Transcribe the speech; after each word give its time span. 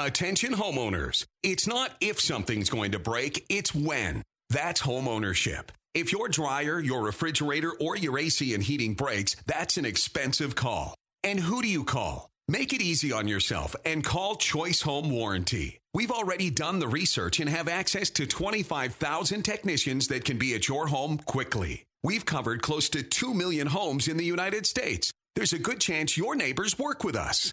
Attention 0.00 0.54
homeowners. 0.54 1.26
It's 1.42 1.66
not 1.66 1.90
if 2.00 2.20
something's 2.20 2.70
going 2.70 2.92
to 2.92 3.00
break, 3.00 3.44
it's 3.48 3.74
when. 3.74 4.22
That's 4.48 4.80
homeownership. 4.80 5.70
If 5.92 6.12
your 6.12 6.28
dryer, 6.28 6.78
your 6.78 7.02
refrigerator, 7.02 7.72
or 7.72 7.96
your 7.96 8.16
AC 8.16 8.54
and 8.54 8.62
heating 8.62 8.94
breaks, 8.94 9.34
that's 9.46 9.76
an 9.76 9.84
expensive 9.84 10.54
call. 10.54 10.94
And 11.24 11.40
who 11.40 11.62
do 11.62 11.66
you 11.66 11.82
call? 11.82 12.30
Make 12.46 12.72
it 12.72 12.80
easy 12.80 13.10
on 13.10 13.26
yourself 13.26 13.74
and 13.84 14.04
call 14.04 14.36
Choice 14.36 14.82
Home 14.82 15.10
Warranty. 15.10 15.80
We've 15.92 16.12
already 16.12 16.50
done 16.50 16.78
the 16.78 16.86
research 16.86 17.40
and 17.40 17.50
have 17.50 17.66
access 17.66 18.08
to 18.10 18.26
25,000 18.28 19.42
technicians 19.42 20.06
that 20.08 20.24
can 20.24 20.38
be 20.38 20.54
at 20.54 20.68
your 20.68 20.86
home 20.86 21.18
quickly. 21.18 21.86
We've 22.04 22.24
covered 22.24 22.62
close 22.62 22.88
to 22.90 23.02
2 23.02 23.34
million 23.34 23.66
homes 23.66 24.06
in 24.06 24.16
the 24.16 24.24
United 24.24 24.64
States. 24.64 25.10
There's 25.34 25.52
a 25.52 25.58
good 25.58 25.80
chance 25.80 26.16
your 26.16 26.36
neighbors 26.36 26.78
work 26.78 27.02
with 27.02 27.16
us. 27.16 27.52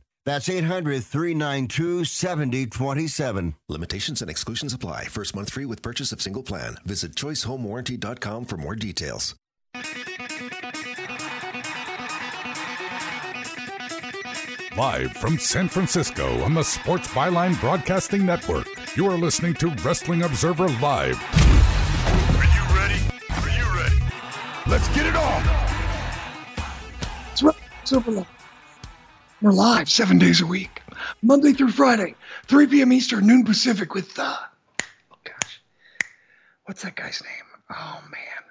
That's 0.23 0.49
800 0.49 1.03
392 1.03 2.05
7027. 2.05 3.55
Limitations 3.67 4.21
and 4.21 4.29
exclusions 4.29 4.73
apply. 4.73 5.05
First 5.05 5.35
month 5.35 5.51
free 5.51 5.65
with 5.65 5.81
purchase 5.81 6.11
of 6.11 6.21
single 6.21 6.43
plan. 6.43 6.77
Visit 6.85 7.15
choicehomewarranty.com 7.15 8.45
for 8.45 8.57
more 8.57 8.75
details. 8.75 9.35
Live 14.77 15.11
from 15.13 15.37
San 15.37 15.67
Francisco 15.67 16.41
on 16.43 16.53
the 16.53 16.63
Sports 16.63 17.07
Byline 17.09 17.59
Broadcasting 17.59 18.25
Network, 18.25 18.67
you 18.95 19.05
are 19.07 19.17
listening 19.17 19.53
to 19.55 19.69
Wrestling 19.83 20.23
Observer 20.23 20.69
Live. 20.79 21.21
Are 22.37 22.45
you 22.45 22.63
ready? 22.75 23.01
Are 23.31 23.49
you 23.49 23.77
ready? 23.77 23.99
Let's 24.67 24.87
get 24.95 25.05
it 25.05 25.15
on! 25.15 25.43
It's 27.31 27.43
Wrestling 27.43 27.69
Observer 27.81 28.11
Live. 28.11 28.40
We're 29.41 29.51
live 29.53 29.89
seven 29.89 30.19
days 30.19 30.41
a 30.41 30.45
week, 30.45 30.83
Monday 31.23 31.53
through 31.53 31.71
Friday, 31.71 32.13
3 32.45 32.67
p.m. 32.67 32.93
Eastern, 32.93 33.25
noon 33.25 33.43
Pacific. 33.43 33.95
With 33.95 34.19
uh, 34.19 34.37
oh 34.39 35.17
gosh, 35.23 35.63
what's 36.65 36.83
that 36.83 36.95
guy's 36.95 37.23
name? 37.23 37.45
Oh 37.71 38.03
man, 38.11 38.43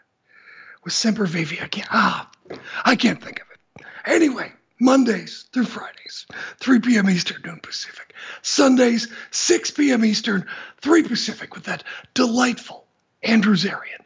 with 0.83 0.93
Sempervive. 0.93 1.63
I 1.63 1.69
can't. 1.69 1.87
Ah, 1.93 2.29
I 2.85 2.97
can't 2.97 3.23
think 3.23 3.41
of 3.41 3.47
it. 3.55 3.87
Anyway, 4.05 4.53
Mondays 4.81 5.47
through 5.53 5.67
Fridays, 5.67 6.27
3 6.59 6.81
p.m. 6.81 7.09
Eastern, 7.09 7.41
noon 7.45 7.61
Pacific. 7.63 8.13
Sundays, 8.43 9.07
6 9.31 9.71
p.m. 9.71 10.05
Eastern, 10.05 10.45
3 10.81 11.05
Pacific, 11.05 11.55
with 11.55 11.65
that 11.65 11.85
delightful 12.15 12.85
Andrew 13.23 13.55
Zarian. 13.55 14.03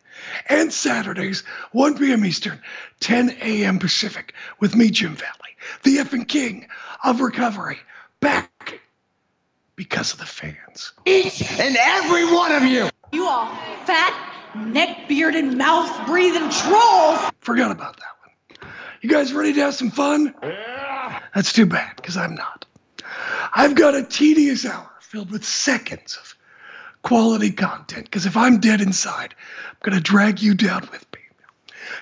And 0.49 0.73
Saturdays, 0.73 1.43
1 1.73 1.99
p.m. 1.99 2.25
Eastern, 2.25 2.61
10 3.01 3.37
a.m. 3.43 3.79
Pacific, 3.79 4.35
with 4.61 4.75
me, 4.75 4.91
Jim 4.91 5.15
Valley, 5.15 5.57
the 5.83 5.97
effing 5.99 6.27
king 6.27 6.67
of 7.03 7.21
recovery, 7.21 7.79
back 8.21 8.81
because 9.77 10.13
of 10.13 10.19
the 10.19 10.27
fans. 10.27 10.93
Each 11.05 11.43
and 11.59 11.77
every 11.79 12.25
one 12.25 12.53
of 12.53 12.63
you. 12.65 12.89
You 13.13 13.27
all 13.27 13.47
fat, 13.85 14.15
neck 14.55 15.09
bearded, 15.09 15.45
and 15.45 15.59
mouth 15.59 16.07
breathing 16.07 16.49
trolls. 16.51 17.19
Forgot 17.41 17.71
about 17.71 17.97
that 17.99 18.61
one. 18.61 18.71
You 19.03 19.11
guys 19.11 19.33
ready 19.33 19.53
to 19.53 19.61
have 19.61 19.75
some 19.75 19.91
fun? 19.91 20.35
Yeah. 20.43 21.21
That's 21.35 21.53
too 21.53 21.67
bad, 21.67 21.97
because 21.97 22.17
I'm 22.17 22.35
not. 22.35 22.65
I've 23.55 23.75
got 23.75 23.95
a 23.95 24.03
tedious 24.03 24.65
hour 24.65 24.91
filled 25.01 25.31
with 25.31 25.45
seconds 25.45 26.17
of 26.17 26.35
quality 27.05 27.53
content, 27.53 28.07
because 28.07 28.27
if 28.27 28.37
I'm 28.37 28.59
dead 28.59 28.81
inside, 28.81 29.35
I'm 29.71 29.77
going 29.83 29.97
to 29.97 30.03
drag 30.03 30.41
you 30.41 30.55
down 30.55 30.89
with 30.91 31.07
me. 31.15 31.21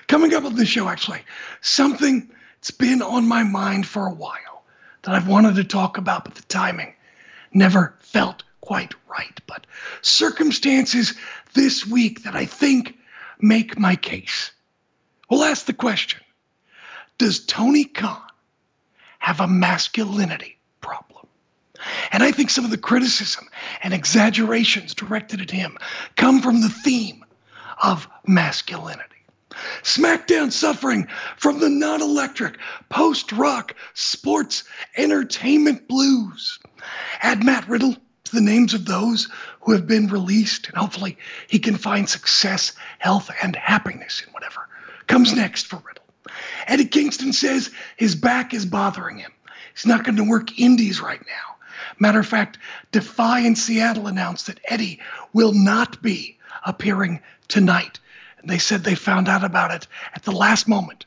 Coming 0.07 0.33
up 0.33 0.45
on 0.45 0.55
the 0.55 0.65
show, 0.65 0.87
actually, 0.87 1.21
something 1.61 2.31
that's 2.55 2.71
been 2.71 3.01
on 3.01 3.27
my 3.27 3.43
mind 3.43 3.85
for 3.85 4.07
a 4.07 4.13
while 4.13 4.63
that 5.03 5.13
I've 5.13 5.27
wanted 5.27 5.55
to 5.55 5.65
talk 5.65 5.97
about, 5.97 6.23
but 6.23 6.35
the 6.35 6.41
timing 6.43 6.95
never 7.53 7.95
felt 7.99 8.43
quite 8.61 8.95
right. 9.09 9.39
But 9.45 9.67
circumstances 10.01 11.13
this 11.53 11.85
week 11.85 12.23
that 12.23 12.35
I 12.35 12.45
think 12.45 12.97
make 13.39 13.77
my 13.77 13.97
case. 13.97 14.51
We'll 15.29 15.43
ask 15.43 15.65
the 15.65 15.73
question 15.73 16.21
Does 17.17 17.45
Tony 17.45 17.83
Khan 17.83 18.21
have 19.19 19.41
a 19.41 19.47
masculinity 19.47 20.57
problem? 20.79 21.12
And 22.11 22.23
I 22.23 22.31
think 22.31 22.49
some 22.49 22.65
of 22.65 22.71
the 22.71 22.77
criticism 22.77 23.47
and 23.81 23.93
exaggerations 23.93 24.93
directed 24.93 25.41
at 25.41 25.51
him 25.51 25.77
come 26.15 26.41
from 26.41 26.61
the 26.61 26.69
theme 26.69 27.23
of 27.81 28.07
masculinity. 28.25 29.09
SmackDown 29.83 30.51
suffering 30.51 31.07
from 31.37 31.59
the 31.59 31.69
non 31.69 32.01
electric 32.01 32.57
post 32.89 33.31
rock 33.31 33.75
sports 33.93 34.63
entertainment 34.97 35.87
blues. 35.87 36.59
Add 37.21 37.43
Matt 37.43 37.67
Riddle 37.67 37.95
to 38.23 38.35
the 38.35 38.41
names 38.41 38.73
of 38.73 38.85
those 38.85 39.27
who 39.61 39.73
have 39.73 39.85
been 39.85 40.07
released, 40.07 40.67
and 40.67 40.77
hopefully 40.77 41.17
he 41.47 41.59
can 41.59 41.77
find 41.77 42.09
success, 42.09 42.73
health, 42.99 43.29
and 43.41 43.55
happiness 43.55 44.23
in 44.25 44.33
whatever 44.33 44.67
comes 45.07 45.33
next 45.35 45.67
for 45.67 45.77
Riddle. 45.77 46.03
Eddie 46.67 46.85
Kingston 46.85 47.33
says 47.33 47.71
his 47.97 48.15
back 48.15 48.53
is 48.53 48.65
bothering 48.65 49.17
him. 49.19 49.31
He's 49.73 49.85
not 49.85 50.03
going 50.03 50.15
to 50.15 50.23
work 50.23 50.59
indies 50.59 51.01
right 51.01 51.21
now. 51.21 51.52
Matter 51.99 52.19
of 52.19 52.27
fact, 52.27 52.57
Defy 52.91 53.39
in 53.39 53.55
Seattle 53.55 54.07
announced 54.07 54.47
that 54.47 54.59
Eddie 54.65 54.99
will 55.33 55.53
not 55.53 56.01
be 56.01 56.37
appearing 56.65 57.19
tonight. 57.47 57.99
And 58.39 58.49
they 58.49 58.57
said 58.57 58.83
they 58.83 58.95
found 58.95 59.29
out 59.29 59.43
about 59.43 59.71
it 59.71 59.87
at 60.13 60.23
the 60.23 60.31
last 60.31 60.67
moment, 60.67 61.05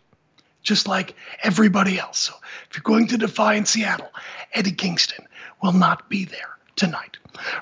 just 0.63 0.89
like 0.89 1.15
everybody 1.43 1.99
else. 1.99 2.19
So 2.19 2.35
if 2.71 2.77
you're 2.77 2.83
going 2.83 3.07
to 3.09 3.19
Defy 3.19 3.55
in 3.55 3.67
Seattle, 3.67 4.11
Eddie 4.53 4.73
Kingston 4.73 5.27
will 5.63 5.73
not 5.73 6.09
be 6.09 6.25
there 6.25 6.57
tonight. 6.77 7.17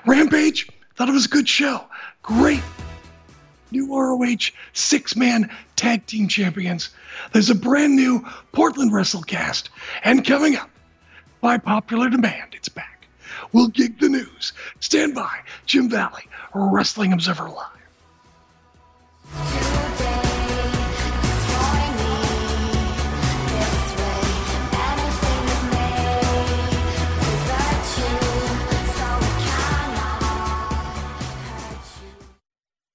Rampage, 0.05 0.69
thought 0.95 1.09
it 1.09 1.13
was 1.13 1.25
a 1.25 1.29
good 1.29 1.49
show. 1.49 1.85
Great 2.21 2.63
new 3.75 3.95
ROH 3.95 4.51
six 4.73 5.15
man 5.15 5.49
tag 5.75 6.05
team 6.05 6.27
champions. 6.27 6.89
There's 7.33 7.49
a 7.49 7.55
brand 7.55 7.95
new 7.95 8.25
Portland 8.51 8.91
WrestleCast. 8.91 9.69
And 10.03 10.25
coming 10.25 10.55
up, 10.55 10.69
by 11.41 11.57
popular 11.57 12.09
demand, 12.09 12.53
it's 12.53 12.69
back. 12.69 12.94
We'll 13.51 13.67
gig 13.69 13.99
the 13.99 14.09
news. 14.09 14.53
Stand 14.79 15.15
by, 15.15 15.39
Jim 15.65 15.89
Valley, 15.89 16.23
Wrestling 16.53 17.13
Observer 17.13 17.49
Live. 17.49 17.75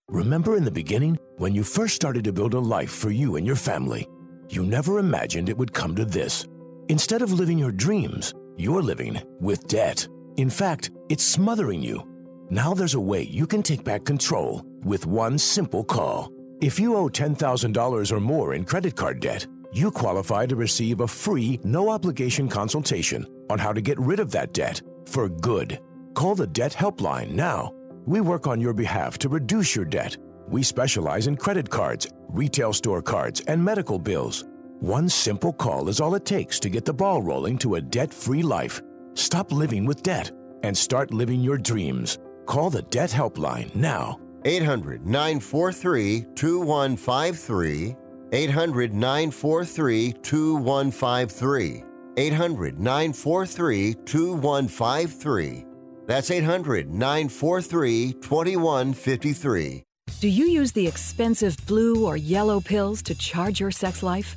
Remember 0.08 0.56
in 0.56 0.64
the 0.64 0.70
beginning, 0.70 1.18
when 1.38 1.54
you 1.54 1.64
first 1.64 1.94
started 1.94 2.24
to 2.24 2.32
build 2.32 2.54
a 2.54 2.58
life 2.60 2.90
for 2.90 3.10
you 3.10 3.36
and 3.36 3.46
your 3.46 3.56
family, 3.56 4.06
you 4.48 4.62
never 4.62 4.98
imagined 4.98 5.48
it 5.48 5.56
would 5.56 5.72
come 5.72 5.96
to 5.96 6.04
this. 6.04 6.46
Instead 6.88 7.22
of 7.22 7.32
living 7.32 7.58
your 7.58 7.72
dreams, 7.72 8.34
you're 8.56 8.82
living 8.82 9.20
with 9.40 9.66
debt. 9.66 10.06
In 10.36 10.50
fact, 10.50 10.90
it's 11.08 11.24
smothering 11.24 11.82
you. 11.82 12.06
Now 12.50 12.74
there's 12.74 12.94
a 12.94 13.00
way 13.00 13.22
you 13.22 13.46
can 13.46 13.62
take 13.62 13.84
back 13.84 14.04
control 14.04 14.64
with 14.84 15.06
one 15.06 15.38
simple 15.38 15.84
call. 15.84 16.32
If 16.60 16.78
you 16.78 16.96
owe 16.96 17.08
$10,000 17.08 18.12
or 18.12 18.20
more 18.20 18.54
in 18.54 18.64
credit 18.64 18.96
card 18.96 19.20
debt, 19.20 19.46
you 19.72 19.90
qualify 19.90 20.46
to 20.46 20.56
receive 20.56 21.00
a 21.00 21.06
free, 21.06 21.60
no 21.62 21.90
obligation 21.90 22.48
consultation 22.48 23.24
on 23.48 23.58
how 23.58 23.72
to 23.72 23.80
get 23.80 23.98
rid 24.00 24.20
of 24.20 24.30
that 24.32 24.52
debt 24.52 24.82
for 25.06 25.28
good. 25.28 25.80
Call 26.14 26.34
the 26.34 26.46
Debt 26.46 26.72
Helpline 26.72 27.30
now. 27.30 27.72
We 28.06 28.20
work 28.20 28.46
on 28.46 28.60
your 28.60 28.72
behalf 28.72 29.18
to 29.18 29.28
reduce 29.28 29.76
your 29.76 29.84
debt. 29.84 30.16
We 30.48 30.62
specialize 30.62 31.28
in 31.28 31.36
credit 31.36 31.70
cards, 31.70 32.08
retail 32.28 32.72
store 32.72 33.02
cards, 33.02 33.40
and 33.46 33.64
medical 33.64 33.98
bills. 33.98 34.44
One 34.80 35.08
simple 35.08 35.52
call 35.52 35.88
is 35.88 36.00
all 36.00 36.14
it 36.14 36.24
takes 36.24 36.58
to 36.60 36.68
get 36.68 36.84
the 36.84 36.94
ball 36.94 37.22
rolling 37.22 37.58
to 37.58 37.76
a 37.76 37.80
debt 37.80 38.12
free 38.12 38.42
life. 38.42 38.82
Stop 39.14 39.52
living 39.52 39.84
with 39.86 40.02
debt 40.02 40.30
and 40.62 40.76
start 40.76 41.12
living 41.12 41.40
your 41.40 41.58
dreams. 41.58 42.18
Call 42.46 42.70
the 42.70 42.82
Debt 42.82 43.10
Helpline 43.10 43.74
now. 43.74 44.18
800 44.44 45.06
943 45.06 46.26
2153. 46.34 47.96
800 48.32 48.94
943 48.94 50.12
2153. 50.22 51.84
800 52.16 52.80
943 52.80 53.94
2153. 54.04 55.64
That's 56.06 56.30
800 56.30 56.90
943 56.90 58.12
2153. 58.14 59.84
Do 60.20 60.28
you 60.28 60.46
use 60.46 60.72
the 60.72 60.86
expensive 60.86 61.56
blue 61.66 62.04
or 62.04 62.16
yellow 62.16 62.60
pills 62.60 63.00
to 63.02 63.14
charge 63.14 63.60
your 63.60 63.70
sex 63.70 64.02
life? 64.02 64.36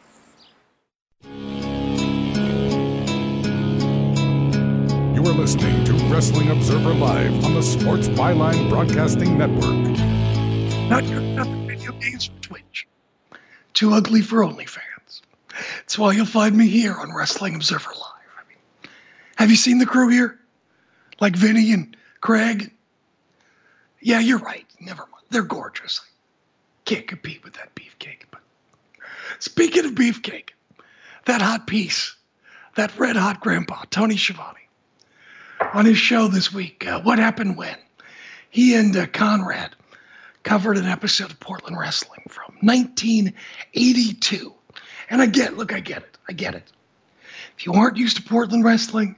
You 1.23 1.29
are 5.19 5.33
listening 5.33 5.85
to 5.85 5.93
Wrestling 6.11 6.49
Observer 6.49 6.93
Live 6.93 7.45
on 7.45 7.53
the 7.53 7.61
Sports 7.61 8.07
Byline 8.07 8.69
Broadcasting 8.69 9.37
Network. 9.37 9.99
Not 10.89 11.03
your 11.05 11.21
nothing 11.21 11.67
video 11.67 11.91
games 11.93 12.25
for 12.25 12.41
Twitch. 12.41 12.87
Too 13.73 13.93
ugly 13.93 14.21
for 14.21 14.39
OnlyFans. 14.39 15.21
That's 15.77 15.99
why 15.99 16.13
you'll 16.13 16.25
find 16.25 16.57
me 16.57 16.67
here 16.67 16.95
on 16.95 17.13
Wrestling 17.13 17.55
Observer 17.55 17.91
Live. 17.91 18.87
I 19.37 19.43
have 19.43 19.51
you 19.51 19.55
seen 19.55 19.77
the 19.77 19.85
crew 19.85 20.09
here? 20.09 20.39
Like 21.19 21.35
Vinny 21.35 21.71
and 21.73 21.95
Craig? 22.21 22.71
Yeah, 23.99 24.19
you're 24.19 24.39
right. 24.39 24.65
Never 24.79 25.03
mind. 25.11 25.25
They're 25.29 25.43
gorgeous. 25.43 26.01
Can't 26.85 27.07
compete 27.07 27.43
with 27.43 27.53
that 27.53 27.75
beefcake. 27.75 28.23
But 28.31 28.41
speaking 29.37 29.85
of 29.85 29.91
beefcake, 29.91 30.49
that 31.25 31.41
hot 31.41 31.67
piece, 31.67 32.15
that 32.75 32.97
red 32.97 33.15
hot 33.15 33.39
grandpa, 33.39 33.83
Tony 33.89 34.17
Schiavone, 34.17 34.67
on 35.73 35.85
his 35.85 35.97
show 35.97 36.27
this 36.27 36.53
week, 36.53 36.85
uh, 36.87 37.01
What 37.01 37.19
Happened 37.19 37.57
When? 37.57 37.77
He 38.49 38.75
and 38.75 38.95
uh, 38.95 39.07
Conrad 39.07 39.75
covered 40.43 40.77
an 40.77 40.85
episode 40.85 41.31
of 41.31 41.39
Portland 41.39 41.77
Wrestling 41.77 42.23
from 42.27 42.55
1982. 42.61 44.53
And 45.09 45.21
I 45.21 45.25
get, 45.27 45.57
look, 45.57 45.73
I 45.73 45.79
get 45.79 45.99
it. 45.99 46.17
I 46.27 46.33
get 46.33 46.55
it. 46.55 46.71
If 47.57 47.65
you 47.65 47.73
aren't 47.73 47.97
used 47.97 48.17
to 48.17 48.23
Portland 48.23 48.63
Wrestling, 48.63 49.15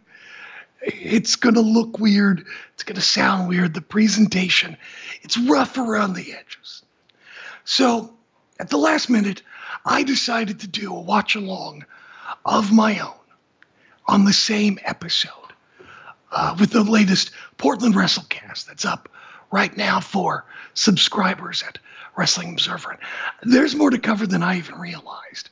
it's 0.81 1.35
going 1.35 1.55
to 1.55 1.61
look 1.61 1.99
weird. 1.99 2.45
It's 2.73 2.83
going 2.83 2.95
to 2.95 3.01
sound 3.01 3.47
weird. 3.47 3.73
The 3.73 3.81
presentation, 3.81 4.75
it's 5.21 5.37
rough 5.37 5.77
around 5.77 6.13
the 6.13 6.33
edges. 6.33 6.83
So 7.63 8.13
at 8.59 8.69
the 8.69 8.77
last 8.77 9.09
minute, 9.09 9.41
I 9.85 10.03
decided 10.03 10.59
to 10.59 10.67
do 10.67 10.93
a 10.93 10.99
watch 10.99 11.35
along 11.35 11.85
of 12.45 12.71
my 12.71 12.99
own 12.99 13.13
on 14.05 14.25
the 14.25 14.33
same 14.33 14.79
episode 14.83 15.31
uh, 16.31 16.55
with 16.59 16.71
the 16.71 16.83
latest 16.83 17.31
Portland 17.57 17.95
WrestleCast 17.95 18.65
that's 18.65 18.85
up 18.85 19.09
right 19.51 19.75
now 19.77 19.99
for 19.99 20.45
subscribers 20.73 21.63
at 21.67 21.77
Wrestling 22.15 22.51
Observer. 22.51 22.97
There's 23.43 23.75
more 23.75 23.89
to 23.89 23.97
cover 23.97 24.27
than 24.27 24.43
I 24.43 24.57
even 24.57 24.75
realized. 24.75 25.49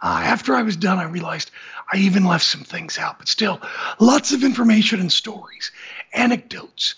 Uh, 0.00 0.20
after 0.24 0.54
I 0.54 0.62
was 0.62 0.76
done, 0.76 0.98
I 0.98 1.04
realized 1.04 1.50
I 1.92 1.98
even 1.98 2.24
left 2.24 2.44
some 2.44 2.62
things 2.62 2.98
out, 2.98 3.18
but 3.18 3.28
still, 3.28 3.60
lots 4.00 4.32
of 4.32 4.42
information 4.42 5.00
and 5.00 5.12
stories, 5.12 5.70
anecdotes. 6.12 6.96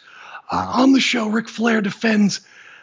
Uh, 0.50 0.66
on 0.74 0.92
the 0.92 1.00
show, 1.00 1.28
Ric 1.28 1.48
Flair 1.48 1.82
defends 1.82 2.40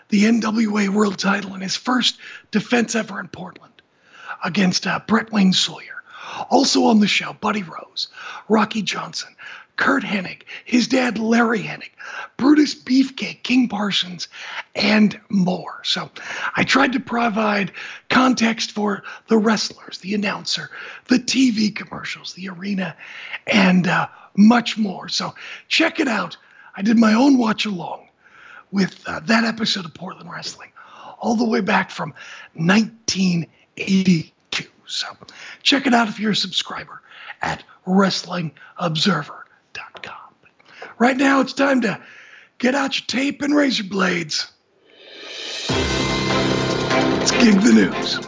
the 0.09 0.25
NWA 0.25 0.89
World 0.89 1.17
title 1.17 1.55
in 1.55 1.61
his 1.61 1.75
first 1.75 2.17
defense 2.51 2.95
ever 2.95 3.19
in 3.19 3.29
Portland 3.29 3.73
against 4.43 4.85
uh, 4.85 4.99
Brett 5.07 5.31
Wayne 5.31 5.53
Sawyer. 5.53 6.00
Also 6.49 6.83
on 6.83 6.99
the 6.99 7.07
show, 7.07 7.33
Buddy 7.33 7.63
Rose, 7.63 8.07
Rocky 8.47 8.81
Johnson, 8.81 9.35
Curt 9.81 10.03
Hennig, 10.03 10.43
his 10.65 10.87
dad 10.87 11.17
Larry 11.17 11.61
Hennig, 11.61 11.89
Brutus 12.37 12.75
Beefcake, 12.75 13.41
King 13.43 13.67
Parsons, 13.67 14.27
and 14.75 15.19
more. 15.29 15.81
So 15.83 16.11
I 16.55 16.63
tried 16.63 16.93
to 16.93 16.99
provide 16.99 17.71
context 18.09 18.71
for 18.71 19.03
the 19.27 19.37
wrestlers, 19.37 19.97
the 19.97 20.13
announcer, 20.13 20.69
the 21.07 21.17
TV 21.17 21.75
commercials, 21.75 22.33
the 22.33 22.49
arena, 22.49 22.95
and 23.47 23.87
uh, 23.87 24.07
much 24.35 24.77
more. 24.77 25.09
So 25.09 25.33
check 25.67 25.99
it 25.99 26.07
out. 26.07 26.37
I 26.75 26.81
did 26.81 26.97
my 26.97 27.13
own 27.13 27.37
watch 27.37 27.65
along 27.65 28.07
with 28.71 29.03
uh, 29.07 29.19
that 29.21 29.43
episode 29.43 29.85
of 29.85 29.93
Portland 29.93 30.31
Wrestling, 30.31 30.71
all 31.19 31.35
the 31.35 31.45
way 31.47 31.61
back 31.61 31.91
from 31.91 32.13
1982. 32.53 34.30
So 34.91 35.07
check 35.63 35.87
it 35.87 35.93
out 35.93 36.09
if 36.09 36.19
you're 36.19 36.31
a 36.31 36.35
subscriber 36.35 37.01
at 37.41 37.63
WrestlingObserver.com. 37.87 40.35
Right 40.99 41.15
now, 41.17 41.39
it's 41.41 41.53
time 41.53 41.81
to 41.81 41.99
get 42.57 42.75
out 42.75 42.99
your 42.99 43.05
tape 43.07 43.41
and 43.41 43.55
razor 43.55 43.85
blades. 43.85 44.51
Let's 45.69 47.31
gig 47.31 47.55
the 47.61 47.71
news. 47.73 48.19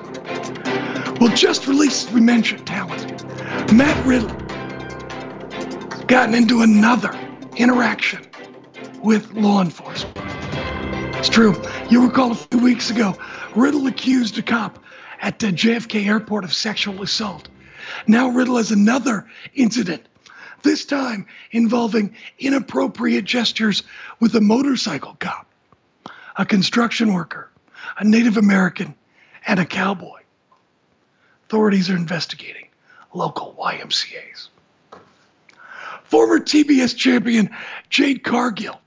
Well, 1.20 1.36
just 1.36 1.68
released, 1.68 2.12
we 2.12 2.22
mentioned 2.22 2.66
talent. 2.66 3.26
Matt 3.74 4.06
Riddle 4.06 4.30
gotten 6.08 6.34
into 6.34 6.62
another 6.62 7.14
interaction 7.58 8.26
with 9.02 9.34
law 9.34 9.62
enforcement. 9.62 10.18
It's 11.18 11.28
true. 11.30 11.62
You 11.90 12.06
recall 12.06 12.32
a 12.32 12.36
few 12.36 12.60
weeks 12.60 12.90
ago, 12.90 13.16
Riddle 13.56 13.88
accused 13.88 14.38
a 14.38 14.42
cop 14.42 14.80
at 15.24 15.40
the 15.40 15.48
JFK 15.48 16.06
airport 16.06 16.44
of 16.44 16.54
sexual 16.54 17.02
assault. 17.02 17.48
Now 18.08 18.28
Riddle 18.28 18.58
has 18.58 18.72
another 18.72 19.26
incident, 19.56 20.06
this 20.64 20.86
time 20.86 21.26
involving 21.52 22.14
inappropriate 22.40 23.24
gestures 23.24 23.84
with 24.20 24.36
a 24.36 24.42
motorcycle 24.42 25.16
cop, 25.20 25.48
a 26.36 26.46
construction 26.46 27.14
worker, 27.14 27.50
a 27.98 28.04
Native 28.04 28.36
American, 28.36 28.94
and 29.48 29.60
a 29.60 29.66
cowboy. 29.66 30.20
Authorities 31.46 31.90
are 31.90 31.96
investigating 31.96 32.68
local 33.14 33.56
YMCAs. 33.58 34.50
Former 36.04 36.40
TBS 36.40 36.98
champion 36.98 37.50
Jade 37.90 38.24
Cargill 38.24 38.80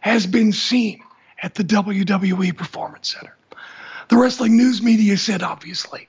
has 0.00 0.26
been 0.26 0.52
seen 0.52 1.02
at 1.42 1.54
the 1.54 1.64
WWE 1.64 2.56
Performance 2.56 3.12
Center. 3.12 3.36
The 4.12 4.18
wrestling 4.18 4.58
news 4.58 4.82
media 4.82 5.16
said, 5.16 5.42
obviously, 5.42 6.06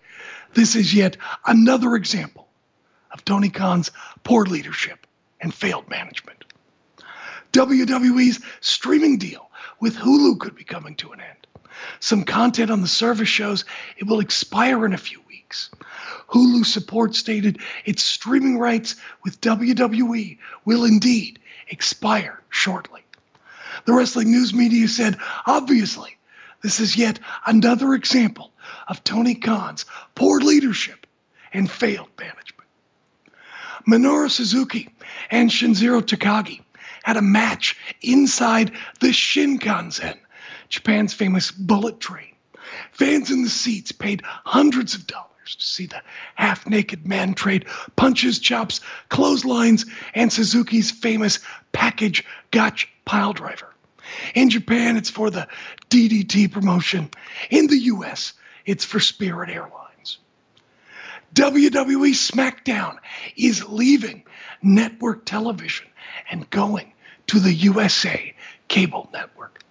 this 0.54 0.76
is 0.76 0.94
yet 0.94 1.16
another 1.46 1.96
example 1.96 2.50
of 3.14 3.24
Tony 3.24 3.48
Khan's 3.48 3.92
poor 4.26 4.46
leadership 4.46 5.08
and 5.40 5.54
failed 5.54 5.90
management. 5.90 6.44
WWE's 7.54 8.42
streaming 8.60 9.20
deal 9.20 9.50
with 9.80 9.96
Hulu 9.96 10.38
could 10.38 10.54
be 10.54 10.66
coming 10.66 10.96
to 10.96 11.14
an 11.14 11.22
end. 11.22 11.48
Some 12.02 12.26
content 12.26 12.70
on 12.70 12.82
the 12.82 12.90
service 12.90 13.30
shows 13.30 13.64
it 13.98 14.06
will 14.06 14.20
expire 14.20 14.86
in 14.86 14.92
a 14.92 14.98
few 14.98 15.22
weeks. 15.30 15.72
Hulu 16.28 16.66
support 16.66 17.16
stated 17.16 17.60
its 17.86 18.04
streaming 18.04 18.60
rights 18.60 18.98
with 19.24 19.40
WWE 19.40 20.40
will 20.66 20.84
indeed 20.84 21.40
expire 21.70 22.42
shortly. 22.50 23.06
The 23.86 23.94
wrestling 23.94 24.30
news 24.30 24.54
media 24.54 24.90
said, 24.90 25.16
obviously, 25.46 26.18
this 26.64 26.80
is 26.80 26.96
yet 26.96 27.20
another 27.46 27.94
example 27.94 28.52
of 28.88 29.04
Tony 29.04 29.36
Khan's 29.36 29.86
poor 30.16 30.40
leadership 30.40 31.06
and 31.52 31.70
failed 31.70 32.10
management. 32.18 32.70
Minoru 33.88 34.32
Suzuki 34.32 34.90
and 35.30 35.50
Shinjiro 35.50 36.02
Takagi 36.02 36.62
had 37.04 37.18
a 37.18 37.22
match 37.22 37.78
inside 38.02 38.72
the 39.02 39.10
Shinkansen, 39.10 40.18
Japan's 40.70 41.14
famous 41.14 41.52
bullet 41.52 42.00
train. 42.00 42.34
Fans 42.92 43.30
in 43.30 43.44
the 43.44 43.50
seats 43.50 43.92
paid 43.92 44.22
hundreds 44.26 44.96
of 44.96 45.06
dollars 45.06 45.56
to 45.58 45.66
see 45.66 45.86
the 45.86 46.02
half 46.36 46.66
naked 46.66 47.06
man 47.06 47.34
trade 47.34 47.66
punches, 47.98 48.40
chops, 48.40 48.80
clotheslines, 49.10 49.86
and 50.14 50.32
Suzuki's 50.32 50.90
famous 50.90 51.40
package 51.74 52.24
gotch 52.52 52.88
pile 53.04 53.34
driver. 53.34 53.73
In 54.36 54.50
Japan, 54.50 54.98
it's 54.98 55.10
for 55.10 55.30
the 55.30 55.48
DDT 55.90 56.52
promotion. 56.52 57.10
In 57.50 57.68
the 57.68 57.78
US, 57.78 58.34
it's 58.66 58.86
for 58.86 59.00
Spirit 59.00 59.50
Airlines. 59.50 60.20
WWE 61.36 62.12
SmackDown 62.12 62.98
is 63.36 63.68
leaving 63.68 64.24
network 64.62 65.26
television 65.26 65.88
and 66.30 66.50
going 66.50 66.94
to 67.28 67.40
the 67.40 67.54
USA 67.54 68.34
cable 68.68 69.10
network. 69.14 69.64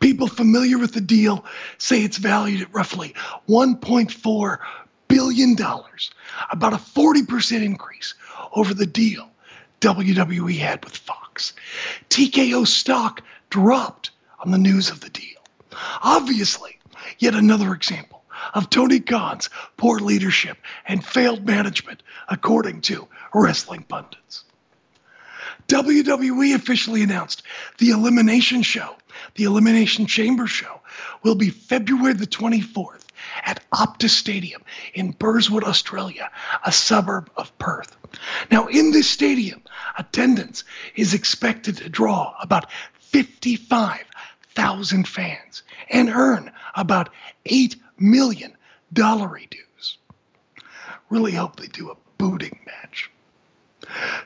People 0.00 0.28
familiar 0.28 0.78
with 0.78 0.94
the 0.94 1.00
deal 1.00 1.44
say 1.78 2.02
it's 2.02 2.18
valued 2.18 2.62
at 2.62 2.72
roughly 2.74 3.14
1.4 3.48 4.58
billion 5.08 5.54
dollars, 5.54 6.10
about 6.50 6.72
a 6.72 6.76
40% 6.76 7.62
increase 7.62 8.14
over 8.52 8.74
the 8.74 8.86
deal 8.86 9.30
WWE 9.80 10.58
had 10.58 10.82
with 10.84 10.96
Fox. 10.96 11.52
TKO 12.08 12.66
stock 12.66 13.22
dropped 13.54 14.10
on 14.40 14.50
the 14.50 14.58
news 14.58 14.90
of 14.90 14.98
the 14.98 15.08
deal. 15.10 15.38
Obviously, 16.02 16.76
yet 17.20 17.36
another 17.36 17.72
example 17.72 18.24
of 18.52 18.68
Tony 18.68 18.98
Khan's 18.98 19.48
poor 19.76 20.00
leadership 20.00 20.58
and 20.88 21.04
failed 21.04 21.46
management, 21.46 22.02
according 22.28 22.80
to 22.80 23.06
wrestling 23.32 23.84
pundits. 23.84 24.42
WWE 25.68 26.56
officially 26.56 27.04
announced 27.04 27.44
the 27.78 27.90
Elimination 27.90 28.62
Show, 28.62 28.96
the 29.36 29.44
Elimination 29.44 30.06
Chamber 30.06 30.48
Show, 30.48 30.80
will 31.22 31.36
be 31.36 31.50
February 31.50 32.14
the 32.14 32.26
24th 32.26 33.04
at 33.44 33.62
Optus 33.70 34.10
Stadium 34.10 34.62
in 34.94 35.12
Burswood, 35.12 35.62
Australia, 35.62 36.28
a 36.66 36.72
suburb 36.72 37.30
of 37.36 37.56
Perth. 37.58 37.96
Now, 38.50 38.66
in 38.66 38.90
this 38.90 39.08
stadium, 39.08 39.62
attendance 39.98 40.64
is 40.94 41.14
expected 41.14 41.76
to 41.78 41.88
draw 41.88 42.34
about 42.40 42.66
55,000 43.14 45.06
fans 45.06 45.62
and 45.88 46.08
earn 46.08 46.50
about 46.74 47.10
$8 47.44 47.76
million 47.96 48.56
dollary 48.92 49.46
dues. 49.52 49.98
Really 51.10 51.30
hope 51.30 51.54
they 51.54 51.68
do 51.68 51.92
a 51.92 51.96
booting 52.18 52.58
match. 52.66 53.08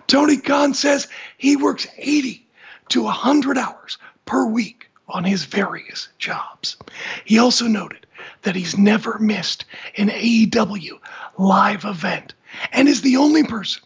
Tony 0.07 0.39
Khan 0.39 0.73
says 0.73 1.07
he 1.37 1.55
works 1.55 1.87
80 1.99 2.47
to 2.89 3.03
100 3.03 3.59
hours 3.59 3.99
per 4.25 4.47
week 4.47 4.89
on 5.07 5.23
his 5.23 5.45
various 5.45 6.09
jobs. 6.19 6.79
He 7.27 7.39
also 7.39 7.67
noted 7.67 8.07
that 8.41 8.57
he's 8.57 8.79
never 8.79 9.19
missed 9.19 9.67
an 9.99 10.09
AEW 10.09 10.99
live 11.37 11.85
event 11.85 12.33
and 12.73 12.89
is 12.89 13.03
the 13.03 13.19
only 13.19 13.45
person 13.45 13.83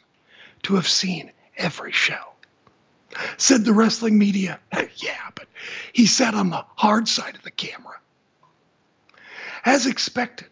to 0.63 0.77
have 0.77 0.87
seen 0.87 1.33
every 1.57 1.91
show. 1.91 2.32
Said 3.37 3.65
the 3.65 3.73
wrestling 3.73 4.19
media, 4.19 4.59
yeah, 4.97 5.31
but 5.35 5.49
he 5.93 6.07
sat 6.07 6.35
on 6.35 6.51
the 6.51 6.65
hard 6.77 7.09
side 7.09 7.37
of 7.37 7.43
the 7.43 7.51
camera. 7.51 7.99
As 9.65 9.87
expected, 9.87 10.49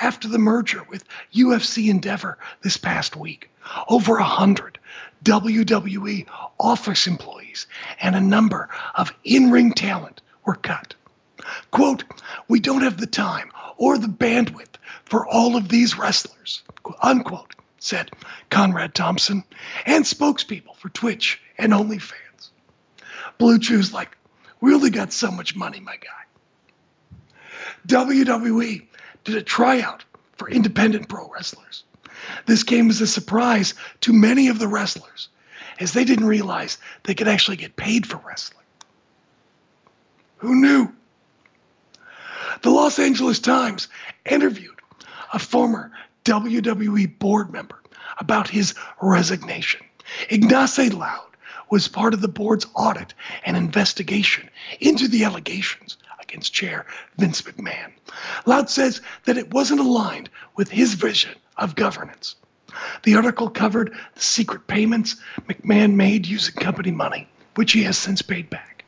after 0.00 0.28
the 0.28 0.38
merger 0.38 0.82
with 0.84 1.04
UFC 1.34 1.88
Endeavor 1.88 2.38
this 2.62 2.76
past 2.76 3.16
week, 3.16 3.50
over 3.88 4.16
a 4.16 4.24
hundred 4.24 4.78
WWE 5.24 6.26
office 6.58 7.06
employees 7.06 7.66
and 8.00 8.14
a 8.14 8.20
number 8.20 8.68
of 8.94 9.12
in 9.24 9.50
ring 9.50 9.72
talent 9.72 10.20
were 10.44 10.54
cut. 10.54 10.94
Quote, 11.70 12.04
we 12.48 12.60
don't 12.60 12.82
have 12.82 12.98
the 12.98 13.06
time 13.06 13.50
or 13.76 13.98
the 13.98 14.06
bandwidth 14.06 14.76
for 15.04 15.26
all 15.26 15.56
of 15.56 15.68
these 15.68 15.98
wrestlers, 15.98 16.62
unquote, 17.02 17.54
said 17.78 18.10
Conrad 18.50 18.94
Thompson 18.94 19.44
and 19.86 20.04
spokespeople 20.04 20.76
for 20.76 20.88
Twitch 20.90 21.40
and 21.58 21.72
OnlyFans. 21.72 22.50
BlueChew's 23.38 23.92
like, 23.92 24.16
we 24.60 24.74
only 24.74 24.90
got 24.90 25.12
so 25.12 25.30
much 25.30 25.54
money, 25.54 25.80
my 25.80 25.96
guy. 25.96 26.08
WWE 27.86 28.86
did 29.24 29.36
a 29.36 29.42
tryout 29.42 30.04
for 30.36 30.48
independent 30.48 31.08
pro 31.08 31.28
wrestlers. 31.28 31.84
This 32.46 32.62
came 32.62 32.90
as 32.90 33.00
a 33.00 33.06
surprise 33.06 33.74
to 34.00 34.12
many 34.12 34.48
of 34.48 34.58
the 34.58 34.68
wrestlers, 34.68 35.28
as 35.78 35.92
they 35.92 36.04
didn't 36.04 36.26
realize 36.26 36.78
they 37.04 37.14
could 37.14 37.28
actually 37.28 37.56
get 37.56 37.76
paid 37.76 38.06
for 38.06 38.20
wrestling. 38.26 38.64
Who 40.38 40.60
knew? 40.60 40.92
The 42.62 42.70
Los 42.70 42.98
Angeles 42.98 43.38
Times 43.38 43.88
interviewed 44.28 44.80
a 45.32 45.38
former 45.38 45.92
WWE 46.24 47.18
board 47.18 47.52
member 47.52 47.80
about 48.18 48.48
his 48.48 48.74
resignation. 49.00 49.80
Ignace 50.28 50.90
Lahoud 50.90 51.27
was 51.70 51.88
part 51.88 52.14
of 52.14 52.20
the 52.20 52.28
board's 52.28 52.66
audit 52.74 53.14
and 53.44 53.56
investigation 53.56 54.48
into 54.80 55.08
the 55.08 55.24
allegations 55.24 55.96
against 56.20 56.52
Chair 56.52 56.86
Vince 57.16 57.42
McMahon. 57.42 57.92
Lahoud 58.46 58.68
says 58.68 59.00
that 59.24 59.38
it 59.38 59.52
wasn't 59.52 59.80
aligned 59.80 60.30
with 60.56 60.70
his 60.70 60.94
vision 60.94 61.34
of 61.56 61.74
governance. 61.74 62.36
The 63.02 63.16
article 63.16 63.48
covered 63.48 63.94
the 64.14 64.20
secret 64.20 64.66
payments 64.66 65.16
McMahon 65.48 65.94
made 65.94 66.26
using 66.26 66.54
company 66.54 66.90
money, 66.90 67.28
which 67.54 67.72
he 67.72 67.82
has 67.84 67.96
since 67.96 68.22
paid 68.22 68.50
back. 68.50 68.84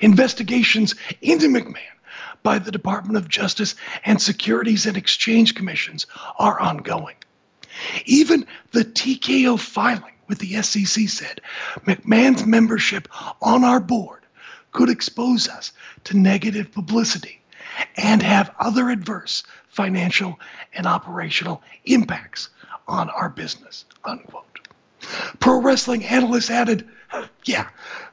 Investigations 0.00 0.94
into 1.20 1.48
McMahon 1.48 1.78
by 2.42 2.58
the 2.58 2.70
Department 2.70 3.16
of 3.16 3.28
Justice 3.28 3.74
and 4.04 4.20
Securities 4.20 4.86
and 4.86 4.96
Exchange 4.96 5.54
Commissions 5.54 6.06
are 6.38 6.60
ongoing. 6.60 7.16
Even 8.04 8.46
the 8.70 8.84
TKO 8.84 9.58
filing 9.58 10.13
with 10.28 10.38
the 10.38 10.62
SEC 10.62 11.08
said 11.08 11.40
McMahon's 11.86 12.46
membership 12.46 13.08
on 13.42 13.64
our 13.64 13.80
board 13.80 14.22
could 14.72 14.90
expose 14.90 15.48
us 15.48 15.72
to 16.04 16.16
negative 16.16 16.70
publicity 16.72 17.40
and 17.96 18.22
have 18.22 18.54
other 18.58 18.90
adverse 18.90 19.42
financial 19.68 20.38
and 20.74 20.86
operational 20.86 21.62
impacts 21.84 22.50
on 22.86 23.08
our 23.10 23.28
business. 23.28 23.84
Unquote. 24.04 24.44
Pro 25.40 25.60
wrestling 25.60 26.04
analysts 26.04 26.50
added, 26.50 26.88
yeah, 27.44 27.68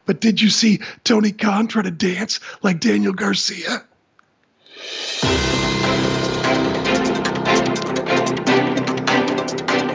but 0.05 0.19
did 0.21 0.41
you 0.41 0.49
see 0.49 0.79
Tony 1.03 1.31
Khan 1.31 1.67
try 1.67 1.81
to 1.81 1.91
dance 1.91 2.39
like 2.61 2.79
Daniel 2.79 3.13
Garcia? 3.13 3.83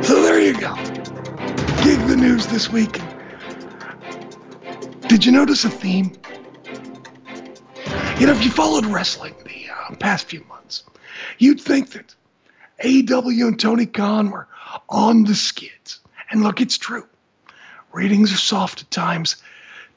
So 0.03 0.23
there 0.23 0.41
you 0.41 0.59
go. 0.59 0.96
Gig 1.87 2.05
the 2.09 2.17
news 2.17 2.49
this 2.49 2.69
week. 2.69 3.01
Did 5.03 5.25
you 5.25 5.31
notice 5.31 5.65
a 5.65 5.71
theme? 5.71 6.11
You 8.19 8.27
know, 8.27 8.33
if 8.33 8.45
you 8.45 8.51
followed 8.51 8.87
wrestling 8.87 9.37
the 9.45 9.71
uh, 9.71 9.95
past 9.95 10.27
few 10.27 10.43
months, 10.49 10.83
you'd 11.39 11.61
think 11.61 11.91
that 11.91 12.13
AEW 12.83 13.47
and 13.47 13.61
Tony 13.61 13.87
Khan 13.87 14.33
were 14.33 14.49
on 14.89 15.23
the 15.23 15.37
skids. 15.37 16.01
And 16.29 16.43
look, 16.43 16.61
it's 16.61 16.77
true. 16.77 17.07
Ratings 17.93 18.33
are 18.33 18.37
soft 18.37 18.81
at 18.81 18.91
times. 18.91 19.37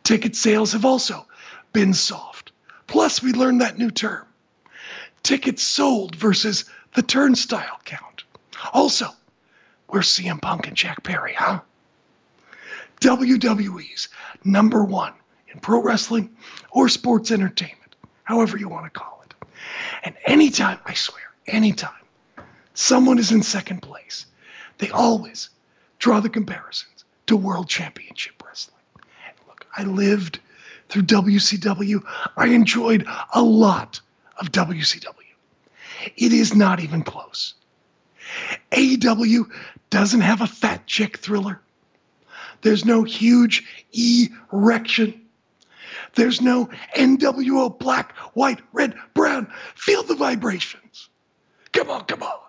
Ticket 0.04 0.36
sales 0.36 0.74
have 0.74 0.86
also 0.86 1.26
been 1.74 1.96
soft. 1.96 2.52
Plus, 2.86 3.24
we 3.24 3.34
learned 3.34 3.62
that 3.62 3.80
new 3.80 3.90
term 3.90 4.28
tickets 5.24 5.64
sold 5.64 6.16
versus 6.16 6.66
the 6.94 7.02
turnstile 7.02 7.80
count. 7.84 8.26
Also, 8.74 9.08
where's 9.88 10.08
CM 10.08 10.40
Punk 10.40 10.68
and 10.68 10.78
Jack 10.78 11.02
Perry, 11.02 11.34
huh? 11.34 11.62
WWE's 13.00 14.10
number 14.44 14.84
one 14.84 15.14
in 15.48 15.60
pro 15.60 15.82
wrestling 15.82 16.36
or 16.72 16.90
sports 16.90 17.32
entertainment, 17.32 17.96
however 18.24 18.58
you 18.58 18.70
want 18.70 18.86
to 18.86 19.00
call 19.00 19.24
it. 19.26 19.34
And 20.04 20.16
anytime, 20.26 20.80
I 20.86 20.94
swear, 20.94 21.24
anytime 21.48 21.92
someone 22.74 23.20
is 23.20 23.32
in 23.32 23.44
second 23.44 23.82
place, 23.82 24.26
they 24.78 24.90
always 24.90 25.50
draw 25.98 26.20
the 26.20 26.30
comparisons 26.30 27.06
to 27.28 27.36
World 27.36 27.70
Championship 27.70 28.42
Wrestling. 28.46 28.82
And 29.28 29.36
look, 29.48 29.66
I 29.76 29.84
lived 29.84 30.40
through 30.88 31.04
WCW. 31.04 32.04
I 32.36 32.48
enjoyed 32.48 33.06
a 33.34 33.42
lot 33.42 34.02
of 34.38 34.52
WCW. 34.52 35.14
It 36.16 36.34
is 36.34 36.56
not 36.56 36.80
even 36.80 37.04
close. 37.04 37.54
AEW 38.72 39.50
doesn't 39.90 40.22
have 40.22 40.42
a 40.42 40.48
fat 40.48 40.86
chick 40.86 41.18
thriller. 41.18 41.60
There's 42.62 42.86
no 42.86 43.04
huge 43.04 43.66
erection. 44.52 45.22
There's 46.16 46.42
no 46.42 46.70
NWO 46.96 47.78
black, 47.78 48.16
white, 48.34 48.60
red, 48.74 48.96
brown. 49.14 49.52
Feel 49.76 50.04
the 50.04 50.16
vibrations. 50.16 51.10
Come 51.72 51.90
on, 51.90 52.06
come 52.06 52.24
on. 52.24 52.40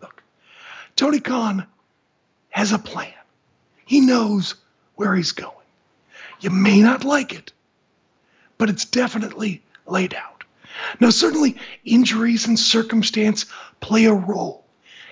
Look, 0.00 0.22
Tony 0.96 1.20
Khan 1.20 1.66
has 2.50 2.72
a 2.72 2.78
plan. 2.78 3.12
He 3.86 4.00
knows 4.00 4.54
where 4.96 5.14
he's 5.14 5.32
going. 5.32 5.52
You 6.40 6.50
may 6.50 6.80
not 6.80 7.04
like 7.04 7.32
it, 7.32 7.52
but 8.58 8.68
it's 8.68 8.84
definitely 8.84 9.62
laid 9.86 10.14
out. 10.14 10.44
Now, 11.00 11.10
certainly, 11.10 11.56
injuries 11.84 12.46
and 12.46 12.58
circumstance 12.58 13.46
play 13.80 14.04
a 14.06 14.12
role 14.12 14.64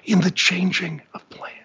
in 0.04 0.20
the 0.20 0.30
changing 0.30 1.02
of 1.14 1.28
plans. 1.30 1.59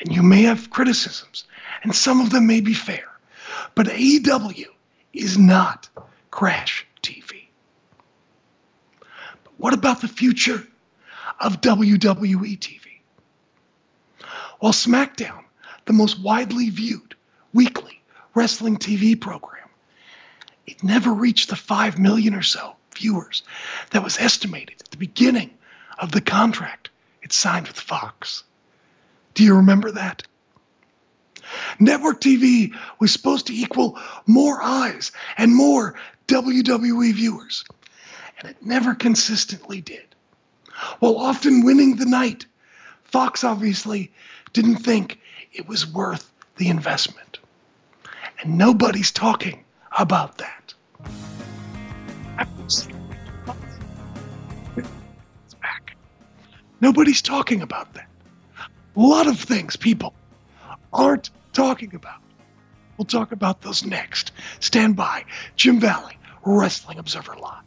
And 0.00 0.14
you 0.14 0.22
may 0.22 0.42
have 0.42 0.70
criticisms, 0.70 1.44
and 1.82 1.94
some 1.94 2.20
of 2.20 2.30
them 2.30 2.46
may 2.46 2.60
be 2.60 2.74
fair, 2.74 3.08
but 3.74 3.86
AEW 3.86 4.66
is 5.12 5.38
not 5.38 5.88
Crash 6.30 6.86
TV. 7.02 7.46
But 9.00 9.52
what 9.58 9.74
about 9.74 10.00
the 10.00 10.08
future 10.08 10.66
of 11.40 11.60
WWE 11.60 12.58
TV? 12.58 12.78
While 14.60 14.72
SmackDown, 14.72 15.44
the 15.86 15.92
most 15.92 16.20
widely 16.20 16.70
viewed 16.70 17.14
weekly 17.52 18.00
wrestling 18.34 18.78
TV 18.78 19.20
program, 19.20 19.68
it 20.66 20.82
never 20.82 21.12
reached 21.12 21.50
the 21.50 21.56
5 21.56 21.98
million 21.98 22.34
or 22.34 22.42
so 22.42 22.76
viewers 22.94 23.42
that 23.90 24.04
was 24.04 24.18
estimated 24.18 24.80
at 24.80 24.90
the 24.90 24.96
beginning 24.96 25.50
of 25.98 26.12
the 26.12 26.20
contract 26.20 26.90
it 27.22 27.32
signed 27.32 27.66
with 27.66 27.78
Fox. 27.78 28.44
Do 29.34 29.44
you 29.44 29.56
remember 29.56 29.90
that? 29.92 30.22
Network 31.78 32.20
TV 32.20 32.74
was 32.98 33.12
supposed 33.12 33.46
to 33.46 33.54
equal 33.54 33.98
more 34.26 34.62
eyes 34.62 35.12
and 35.36 35.54
more 35.54 35.94
WWE 36.28 37.12
viewers, 37.12 37.64
and 38.38 38.50
it 38.50 38.56
never 38.64 38.94
consistently 38.94 39.80
did. 39.80 40.14
While 41.00 41.18
often 41.18 41.64
winning 41.64 41.96
the 41.96 42.06
night, 42.06 42.46
Fox 43.04 43.44
obviously 43.44 44.12
didn't 44.52 44.76
think 44.76 45.20
it 45.52 45.68
was 45.68 45.86
worth 45.86 46.32
the 46.56 46.68
investment. 46.68 47.38
And 48.40 48.56
nobody's 48.58 49.12
talking 49.12 49.64
about 49.98 50.38
that. 50.38 50.74
Nobody's 56.80 57.22
talking 57.22 57.62
about 57.62 57.94
that. 57.94 58.08
A 58.94 59.00
lot 59.00 59.26
of 59.26 59.40
things 59.40 59.76
people 59.76 60.14
aren't 60.92 61.30
talking 61.52 61.94
about. 61.94 62.20
We'll 62.98 63.06
talk 63.06 63.32
about 63.32 63.62
those 63.62 63.86
next. 63.86 64.32
Stand 64.60 64.96
by. 64.96 65.24
Jim 65.56 65.80
Valley, 65.80 66.18
Wrestling 66.44 66.98
Observer 66.98 67.36
Live. 67.36 67.62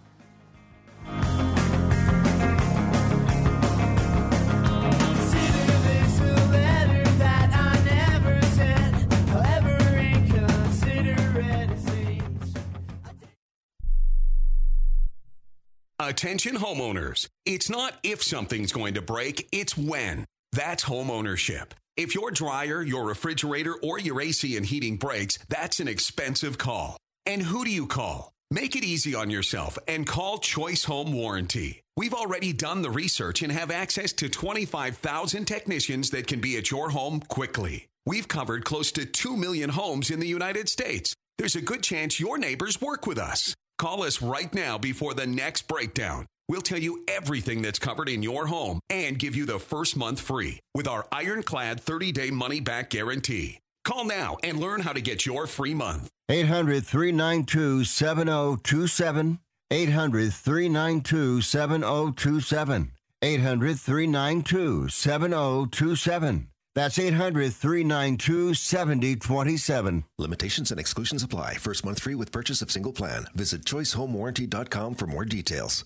Attention 15.98 16.58
homeowners. 16.58 17.28
It's 17.46 17.68
not 17.68 17.96
if 18.04 18.22
something's 18.22 18.72
going 18.72 18.94
to 18.94 19.02
break, 19.02 19.48
it's 19.52 19.76
when. 19.76 20.26
That's 20.56 20.84
home 20.84 21.12
ownership. 21.12 21.74
If 21.98 22.16
your 22.16 22.32
dryer, 22.32 22.82
your 22.82 23.04
refrigerator, 23.04 23.74
or 23.84 24.00
your 24.00 24.22
AC 24.22 24.56
and 24.56 24.66
heating 24.66 24.96
breaks, 24.96 25.38
that's 25.50 25.82
an 25.82 25.90
expensive 25.90 26.58
call. 26.58 26.96
And 27.26 27.44
who 27.44 27.66
do 27.66 27.72
you 27.72 27.88
call? 27.88 28.32
Make 28.52 28.78
it 28.78 28.86
easy 28.86 29.16
on 29.16 29.30
yourself 29.30 29.78
and 29.86 30.08
call 30.08 30.38
Choice 30.38 30.86
Home 30.86 31.12
Warranty. 31.12 31.82
We've 31.98 32.14
already 32.14 32.54
done 32.54 32.84
the 32.84 32.90
research 32.90 33.42
and 33.42 33.52
have 33.52 33.70
access 33.70 34.14
to 34.14 34.30
25,000 34.30 35.44
technicians 35.46 36.12
that 36.12 36.28
can 36.28 36.40
be 36.40 36.56
at 36.56 36.72
your 36.72 36.90
home 36.90 37.20
quickly. 37.20 37.88
We've 38.06 38.28
covered 38.28 38.64
close 38.64 38.94
to 38.94 39.06
2 39.06 39.36
million 39.36 39.72
homes 39.72 40.10
in 40.10 40.22
the 40.22 40.28
United 40.28 40.70
States. 40.70 41.14
There's 41.38 41.58
a 41.58 41.62
good 41.62 41.84
chance 41.84 42.18
your 42.18 42.38
neighbors 42.38 42.80
work 42.80 43.06
with 43.06 43.18
us. 43.18 43.56
Call 43.78 44.04
us 44.04 44.22
right 44.22 44.54
now 44.54 44.78
before 44.78 45.14
the 45.14 45.28
next 45.28 45.68
breakdown. 45.68 46.28
We'll 46.48 46.62
tell 46.62 46.80
you 46.80 47.04
everything 47.08 47.62
that's 47.62 47.80
covered 47.80 48.08
in 48.10 48.22
your 48.22 48.48
home 48.48 48.80
and 48.90 49.18
give 49.18 49.36
you 49.36 49.46
the 49.46 49.60
first 49.60 49.98
month 49.98 50.20
free 50.20 50.60
with 50.76 50.88
our 50.88 51.06
ironclad 51.12 51.82
30 51.82 52.12
day 52.12 52.30
money 52.30 52.60
back 52.60 52.92
guarantee. 52.92 53.60
Call 53.84 54.06
now 54.06 54.38
and 54.44 54.60
learn 54.60 54.82
how 54.82 54.94
to 54.94 55.02
get 55.02 55.26
your 55.26 55.48
free 55.48 55.74
month. 55.74 56.10
800 56.30 56.86
392 56.86 57.84
7027. 57.84 59.40
800 59.72 60.34
392 60.34 61.42
7027. 61.42 62.92
800 63.22 63.80
392 63.80 64.90
7027. 64.90 66.48
That's 66.76 67.00
800 67.00 67.54
392 67.54 68.54
7027. 68.54 70.04
Limitations 70.20 70.72
and 70.72 70.80
exclusions 70.80 71.24
apply. 71.24 71.56
First 71.56 71.86
month 71.86 72.02
free 72.02 72.16
with 72.16 72.32
purchase 72.32 72.62
of 72.62 72.72
single 72.72 72.92
plan. 72.94 73.28
Visit 73.34 73.64
choicehomewarranty.com 73.66 74.96
for 74.96 75.08
more 75.08 75.26
details. 75.26 75.86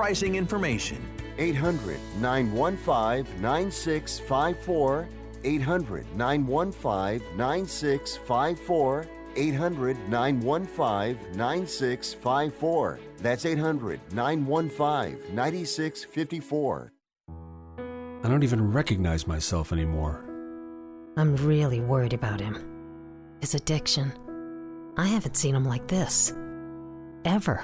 information. 0.35 1.05
800 1.37 1.99
915 2.19 3.41
9654. 3.41 5.07
800 5.43 6.05
915 6.15 7.37
9654. 7.37 9.07
800 9.35 9.97
915 10.09 11.37
9654. 11.37 12.99
That's 13.19 13.45
800 13.45 13.99
915 14.13 15.35
9654. 15.35 16.91
I 18.23 18.27
don't 18.27 18.43
even 18.43 18.71
recognize 18.71 19.25
myself 19.25 19.71
anymore. 19.71 20.23
I'm 21.17 21.35
really 21.37 21.79
worried 21.79 22.13
about 22.13 22.39
him. 22.39 22.57
His 23.41 23.55
addiction. 23.55 24.13
I 24.97 25.07
haven't 25.07 25.35
seen 25.35 25.55
him 25.55 25.65
like 25.65 25.87
this. 25.87 26.33
Ever. 27.25 27.63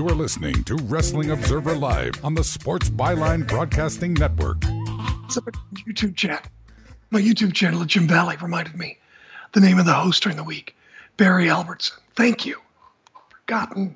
You 0.00 0.08
are 0.08 0.14
listening 0.14 0.64
to 0.64 0.76
Wrestling 0.76 1.30
Observer 1.30 1.74
Live 1.74 2.24
on 2.24 2.32
the 2.32 2.42
Sports 2.42 2.88
Byline 2.88 3.46
Broadcasting 3.46 4.14
Network. 4.14 4.60
YouTube 4.60 6.16
chat? 6.16 6.48
My 7.10 7.20
YouTube 7.20 7.52
channel 7.52 7.82
at 7.82 7.88
Jim 7.88 8.08
Valley 8.08 8.34
reminded 8.40 8.76
me 8.76 8.96
the 9.52 9.60
name 9.60 9.78
of 9.78 9.84
the 9.84 9.92
host 9.92 10.22
during 10.22 10.38
the 10.38 10.42
week, 10.42 10.74
Barry 11.18 11.50
Albertson. 11.50 11.98
Thank 12.16 12.46
you. 12.46 12.58
Forgotten, 13.28 13.94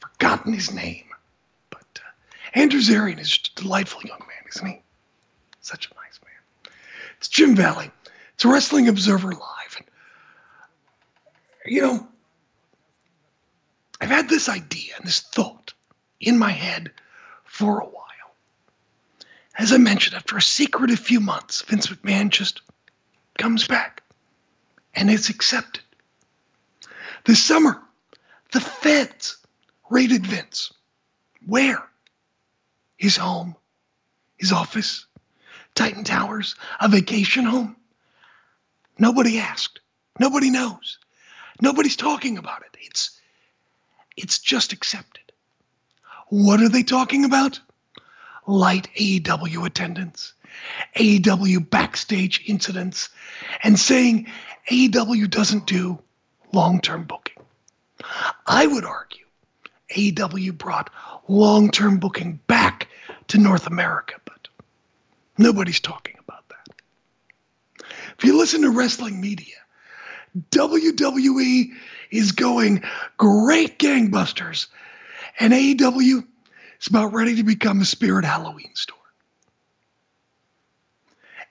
forgotten 0.00 0.52
his 0.52 0.74
name. 0.74 1.04
But 1.70 2.00
uh, 2.04 2.58
Andrew 2.58 2.80
Zarian 2.80 3.20
is 3.20 3.38
a 3.56 3.60
delightful 3.60 4.02
young 4.02 4.18
man, 4.18 4.48
isn't 4.48 4.66
he? 4.66 4.82
Such 5.60 5.92
a 5.92 5.94
nice 5.94 6.18
man. 6.24 6.74
It's 7.18 7.28
Jim 7.28 7.54
Valley. 7.54 7.88
It's 8.34 8.44
Wrestling 8.44 8.88
Observer 8.88 9.30
Live. 9.30 9.76
And, 9.76 9.86
you 11.66 11.82
know, 11.82 12.08
I've 14.02 14.10
had 14.10 14.28
this 14.28 14.48
idea 14.48 14.94
and 14.96 15.06
this 15.06 15.20
thought 15.20 15.74
in 16.18 16.36
my 16.36 16.50
head 16.50 16.90
for 17.44 17.78
a 17.78 17.84
while. 17.84 18.34
As 19.56 19.72
I 19.72 19.76
mentioned, 19.76 20.16
after 20.16 20.36
a 20.36 20.42
secretive 20.42 20.98
few 20.98 21.20
months, 21.20 21.62
Vince 21.62 21.86
McMahon 21.86 22.30
just 22.30 22.62
comes 23.38 23.68
back 23.68 24.02
and 24.92 25.08
it's 25.08 25.28
accepted. 25.28 25.84
This 27.26 27.44
summer, 27.44 27.80
the 28.50 28.58
feds 28.58 29.36
raided 29.88 30.26
Vince. 30.26 30.72
Where? 31.46 31.88
His 32.96 33.16
home, 33.16 33.54
his 34.36 34.50
office, 34.50 35.06
Titan 35.76 36.02
Towers, 36.02 36.56
a 36.80 36.88
vacation 36.88 37.44
home. 37.44 37.76
Nobody 38.98 39.38
asked. 39.38 39.78
Nobody 40.18 40.50
knows. 40.50 40.98
Nobody's 41.60 41.96
talking 41.96 42.36
about 42.36 42.62
it. 42.62 42.76
It's 42.80 43.20
it's 44.16 44.38
just 44.38 44.72
accepted. 44.72 45.32
What 46.28 46.60
are 46.60 46.68
they 46.68 46.82
talking 46.82 47.24
about? 47.24 47.60
Light 48.46 48.88
AEW 48.96 49.66
attendance, 49.66 50.34
AEW 50.96 51.68
backstage 51.68 52.42
incidents, 52.46 53.08
and 53.62 53.78
saying 53.78 54.30
AEW 54.70 55.30
doesn't 55.30 55.66
do 55.66 55.98
long 56.52 56.80
term 56.80 57.04
booking. 57.04 57.42
I 58.46 58.66
would 58.66 58.84
argue 58.84 59.24
AEW 59.94 60.56
brought 60.56 60.90
long 61.28 61.70
term 61.70 61.98
booking 61.98 62.40
back 62.46 62.88
to 63.28 63.38
North 63.38 63.66
America, 63.66 64.14
but 64.24 64.48
nobody's 65.38 65.80
talking 65.80 66.16
about 66.18 66.48
that. 66.48 67.86
If 68.18 68.24
you 68.24 68.38
listen 68.38 68.62
to 68.62 68.70
wrestling 68.70 69.20
media, 69.20 69.56
WWE 70.50 71.72
is 72.10 72.32
going 72.32 72.82
great 73.18 73.78
gangbusters, 73.78 74.66
and 75.38 75.52
AEW 75.52 76.26
is 76.80 76.86
about 76.88 77.12
ready 77.12 77.36
to 77.36 77.42
become 77.42 77.80
a 77.80 77.84
spirit 77.84 78.24
Halloween 78.24 78.74
store. 78.74 78.98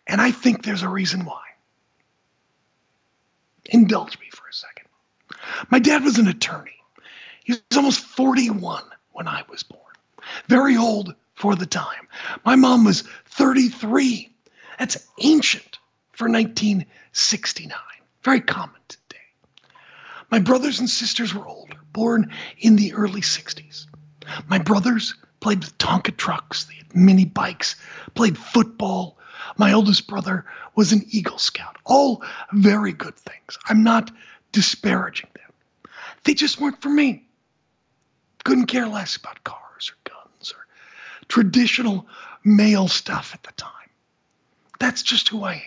And 0.07 0.19
I 0.19 0.31
think 0.31 0.63
there's 0.63 0.83
a 0.83 0.89
reason 0.89 1.25
why. 1.25 1.41
Indulge 3.65 4.19
me 4.19 4.27
for 4.31 4.47
a 4.49 4.53
second. 4.53 4.87
My 5.69 5.79
dad 5.79 6.03
was 6.03 6.17
an 6.17 6.27
attorney. 6.27 6.75
He 7.43 7.53
was 7.53 7.77
almost 7.77 8.01
41 8.01 8.83
when 9.13 9.27
I 9.27 9.43
was 9.49 9.63
born. 9.63 9.81
Very 10.47 10.75
old 10.75 11.15
for 11.35 11.55
the 11.55 11.65
time. 11.65 12.07
My 12.45 12.55
mom 12.55 12.83
was 12.83 13.03
33. 13.27 14.29
That's 14.79 15.07
ancient 15.19 15.79
for 16.11 16.27
1969. 16.27 17.77
Very 18.23 18.41
common 18.41 18.79
today. 18.87 19.17
My 20.29 20.39
brothers 20.39 20.79
and 20.79 20.89
sisters 20.89 21.33
were 21.33 21.47
older, 21.47 21.77
born 21.91 22.31
in 22.59 22.75
the 22.75 22.93
early 22.93 23.21
60s. 23.21 23.87
My 24.47 24.59
brothers 24.59 25.15
played 25.39 25.59
with 25.59 25.77
Tonka 25.77 26.15
trucks, 26.15 26.65
they 26.65 26.75
had 26.75 26.95
mini 26.95 27.25
bikes, 27.25 27.75
played 28.13 28.37
football. 28.37 29.17
My 29.57 29.73
oldest 29.73 30.07
brother 30.07 30.45
was 30.75 30.91
an 30.91 31.03
Eagle 31.09 31.39
Scout. 31.39 31.77
All 31.85 32.23
very 32.53 32.93
good 32.93 33.15
things. 33.15 33.57
I'm 33.67 33.83
not 33.83 34.11
disparaging 34.51 35.29
them. 35.33 35.91
They 36.23 36.35
just 36.35 36.61
weren't 36.61 36.81
for 36.81 36.89
me. 36.89 37.27
Couldn't 38.43 38.67
care 38.67 38.87
less 38.87 39.15
about 39.15 39.43
cars 39.43 39.91
or 39.91 40.11
guns 40.11 40.53
or 40.55 40.65
traditional 41.27 42.07
male 42.43 42.87
stuff 42.87 43.31
at 43.33 43.43
the 43.43 43.51
time. 43.53 43.71
That's 44.79 45.01
just 45.03 45.29
who 45.29 45.43
I 45.43 45.53
am. 45.53 45.61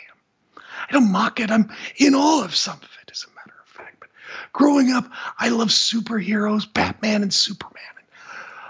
I 0.88 0.92
don't 0.92 1.10
mock 1.10 1.40
it. 1.40 1.50
I'm 1.50 1.70
in 1.96 2.14
awe 2.14 2.44
of 2.44 2.54
some 2.54 2.76
of 2.76 2.88
it, 3.02 3.10
as 3.10 3.24
a 3.24 3.34
matter 3.34 3.58
of 3.60 3.68
fact. 3.68 3.96
But 4.00 4.10
growing 4.52 4.92
up, 4.92 5.10
I 5.38 5.48
loved 5.48 5.70
superheroes, 5.70 6.70
Batman 6.72 7.22
and 7.22 7.32
Superman. 7.32 7.82
And 7.98 8.06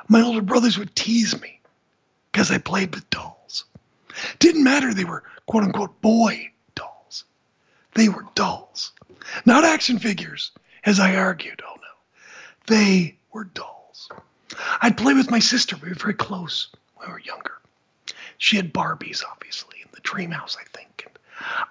my 0.09 0.23
older 0.23 0.43
brothers 0.43 0.79
would 0.79 0.95
tease 0.95 1.41
me 1.41 1.61
because 2.31 2.51
I 2.51 2.59
played 2.59 2.95
with 2.95 3.09
dolls. 3.11 3.65
Didn't 4.39 4.65
matter 4.65 4.93
they 4.93 5.05
were 5.05 5.25
quote 5.47 5.65
unquote 5.65 6.01
boy 6.01 6.51
dolls. 6.75 7.25
They 7.95 8.09
were 8.09 8.27
dolls. 8.35 8.93
Not 9.45 9.65
action 9.65 9.99
figures, 9.99 10.53
as 10.85 11.01
I 11.01 11.17
argued. 11.17 11.63
Oh 11.67 11.77
no. 11.77 11.89
They 12.67 13.17
were 13.33 13.45
dolls. 13.45 14.09
I'd 14.81 14.97
play 14.97 15.15
with 15.15 15.31
my 15.31 15.39
sister. 15.41 15.77
We 15.77 15.89
were 15.89 15.95
very 15.95 16.15
close 16.15 16.69
when 16.95 17.09
we 17.09 17.13
were 17.13 17.21
younger. 17.21 17.59
She 18.39 18.57
had 18.57 18.73
Barbies, 18.73 19.23
obviously, 19.29 19.81
in 19.83 19.89
the 19.93 20.01
dream 20.01 20.31
house, 20.31 20.57
I 20.61 20.65
think. 20.77 21.07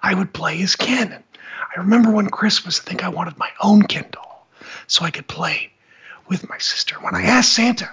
I 0.02 0.14
would 0.14 0.32
play 0.32 0.62
as 0.62 0.76
Ken. 0.76 1.12
And 1.12 1.24
I 1.76 1.80
remember 1.80 2.10
one 2.10 2.28
Christmas, 2.28 2.80
I 2.80 2.84
think 2.84 3.04
I 3.04 3.08
wanted 3.08 3.38
my 3.38 3.50
own 3.60 3.82
Ken 3.82 4.06
doll 4.10 4.46
so 4.86 5.04
I 5.04 5.10
could 5.10 5.26
play 5.26 5.72
with 6.28 6.48
my 6.48 6.58
sister. 6.58 6.96
When 6.96 7.14
I 7.14 7.22
asked 7.22 7.52
Santa, 7.52 7.90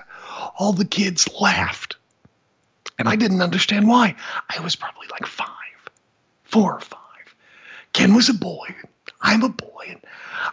all 0.57 0.73
the 0.73 0.85
kids 0.85 1.29
laughed. 1.39 1.95
And 2.97 3.09
I 3.09 3.15
didn't 3.15 3.41
understand 3.41 3.87
why. 3.87 4.15
I 4.49 4.59
was 4.59 4.75
probably 4.75 5.07
like 5.11 5.25
five, 5.25 5.47
four 6.43 6.75
or 6.75 6.81
five. 6.81 6.99
Ken 7.93 8.13
was 8.13 8.29
a 8.29 8.33
boy. 8.33 8.75
I'm 9.21 9.43
a 9.43 9.49
boy. 9.49 9.85
And 9.87 10.01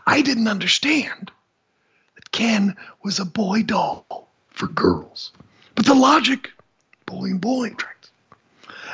I 0.06 0.22
didn't 0.22 0.48
understand 0.48 1.30
that 2.14 2.32
Ken 2.32 2.76
was 3.02 3.18
a 3.18 3.24
boy 3.24 3.62
doll 3.62 4.28
for 4.50 4.66
girls. 4.68 5.32
But 5.74 5.86
the 5.86 5.94
logic, 5.94 6.50
boy 7.06 7.26
and 7.26 7.40
boy, 7.40 7.74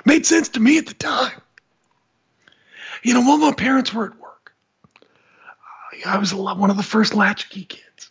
made 0.05 0.27
sense 0.27 0.49
to 0.51 0.61
me 0.61 0.79
at 0.79 0.87
the 0.87 0.95
time. 0.95 1.41
You 3.05 3.13
know, 3.13 3.21
while 3.21 3.37
my 3.37 3.53
parents 3.53 3.93
were 3.93 4.07
at 4.07 4.19
work, 4.19 4.55
uh, 4.97 6.09
I 6.09 6.19
was 6.19 6.35
one 6.35 6.71
of 6.71 6.79
the 6.79 6.83
first 6.83 7.15
latchkey 7.15 7.67
kids. 7.67 8.09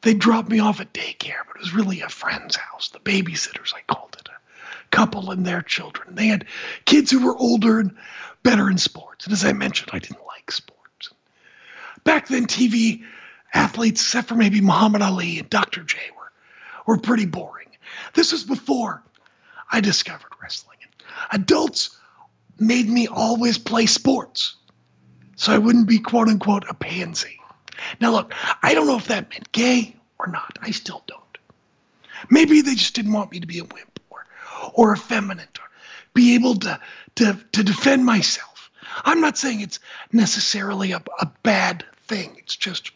They 0.00 0.14
dropped 0.14 0.48
me 0.48 0.58
off 0.58 0.80
at 0.80 0.94
daycare, 0.94 1.42
but 1.46 1.56
it 1.56 1.60
was 1.60 1.74
really 1.74 2.00
a 2.00 2.08
friend's 2.08 2.56
house, 2.56 2.88
the 2.88 2.98
babysitters, 2.98 3.74
I 3.74 3.82
called 3.86 4.16
it. 4.18 4.28
A 4.28 4.88
couple 4.90 5.30
and 5.30 5.44
their 5.44 5.60
children. 5.60 6.14
They 6.14 6.28
had 6.28 6.46
kids 6.86 7.10
who 7.10 7.26
were 7.26 7.36
older 7.36 7.78
and 7.78 7.94
better 8.42 8.70
in 8.70 8.78
sports. 8.78 9.26
And 9.26 9.34
as 9.34 9.44
I 9.44 9.52
mentioned, 9.52 9.90
I 9.92 9.98
didn't 9.98 10.26
like 10.26 10.50
sports. 10.50 11.10
Back 12.04 12.28
then, 12.28 12.46
TV 12.46 13.04
athletes, 13.52 14.00
except 14.00 14.28
for 14.28 14.34
maybe 14.34 14.62
Muhammad 14.62 15.02
Ali 15.02 15.38
and 15.40 15.50
Dr. 15.50 15.82
J, 15.82 15.98
were, 16.16 16.32
were 16.86 16.98
pretty 16.98 17.26
boring. 17.26 17.68
This 18.14 18.32
was 18.32 18.44
before 18.44 19.02
I 19.70 19.80
discovered 19.80 20.32
wrestling. 20.40 20.78
Adults 21.30 21.98
made 22.58 22.88
me 22.88 23.06
always 23.06 23.58
play 23.58 23.86
sports 23.86 24.56
so 25.36 25.52
I 25.52 25.58
wouldn't 25.58 25.88
be 25.88 25.98
quote 25.98 26.28
unquote 26.28 26.64
a 26.68 26.74
pansy. 26.74 27.40
Now, 28.00 28.12
look, 28.12 28.32
I 28.62 28.74
don't 28.74 28.86
know 28.86 28.96
if 28.96 29.08
that 29.08 29.30
meant 29.30 29.52
gay 29.52 29.96
or 30.18 30.26
not. 30.26 30.58
I 30.62 30.70
still 30.70 31.02
don't. 31.06 31.20
Maybe 32.30 32.62
they 32.62 32.74
just 32.74 32.94
didn't 32.94 33.12
want 33.12 33.32
me 33.32 33.40
to 33.40 33.46
be 33.46 33.58
a 33.58 33.64
wimp 33.64 34.00
or, 34.10 34.26
or 34.72 34.94
effeminate 34.94 35.58
or 35.58 35.68
be 36.14 36.34
able 36.34 36.54
to, 36.56 36.80
to, 37.16 37.38
to 37.52 37.62
defend 37.62 38.04
myself. 38.04 38.70
I'm 39.04 39.20
not 39.20 39.36
saying 39.36 39.60
it's 39.60 39.80
necessarily 40.12 40.92
a, 40.92 41.02
a 41.20 41.26
bad 41.42 41.84
thing. 42.06 42.36
It's 42.38 42.56
just, 42.56 42.92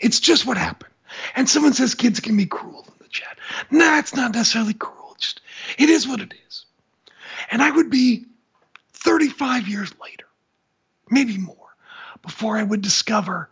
it's 0.00 0.20
just 0.20 0.46
what 0.46 0.56
happened. 0.56 0.92
And 1.36 1.48
someone 1.48 1.72
says 1.72 1.94
kids 1.94 2.20
can 2.20 2.36
be 2.36 2.46
cruel 2.46 2.84
in 2.88 2.94
the 2.98 3.08
chat. 3.08 3.38
Nah, 3.70 3.98
it's 3.98 4.14
not 4.14 4.34
necessarily 4.34 4.74
cruel. 4.74 5.12
It's 5.14 5.34
just, 5.34 5.40
it 5.78 5.88
is 5.88 6.06
what 6.06 6.20
it 6.20 6.34
is. 6.48 6.66
And 7.50 7.62
I 7.62 7.70
would 7.70 7.88
be 7.88 8.26
35 9.06 9.68
years 9.68 9.92
later, 10.02 10.26
maybe 11.08 11.38
more, 11.38 11.76
before 12.22 12.58
I 12.58 12.64
would 12.64 12.82
discover 12.82 13.48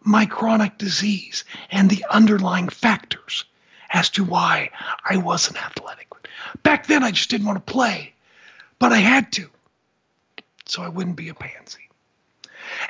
my 0.00 0.26
chronic 0.26 0.76
disease 0.76 1.44
and 1.70 1.88
the 1.88 2.04
underlying 2.10 2.68
factors 2.68 3.44
as 3.90 4.10
to 4.10 4.24
why 4.24 4.70
I 5.08 5.16
wasn't 5.18 5.64
athletic. 5.64 6.08
Back 6.64 6.86
then, 6.88 7.04
I 7.04 7.12
just 7.12 7.30
didn't 7.30 7.46
want 7.46 7.64
to 7.64 7.72
play. 7.72 8.12
but 8.80 8.92
I 8.92 8.98
had 8.98 9.32
to, 9.32 9.48
so 10.66 10.82
I 10.82 10.88
wouldn't 10.88 11.16
be 11.16 11.28
a 11.28 11.34
pansy. 11.34 11.88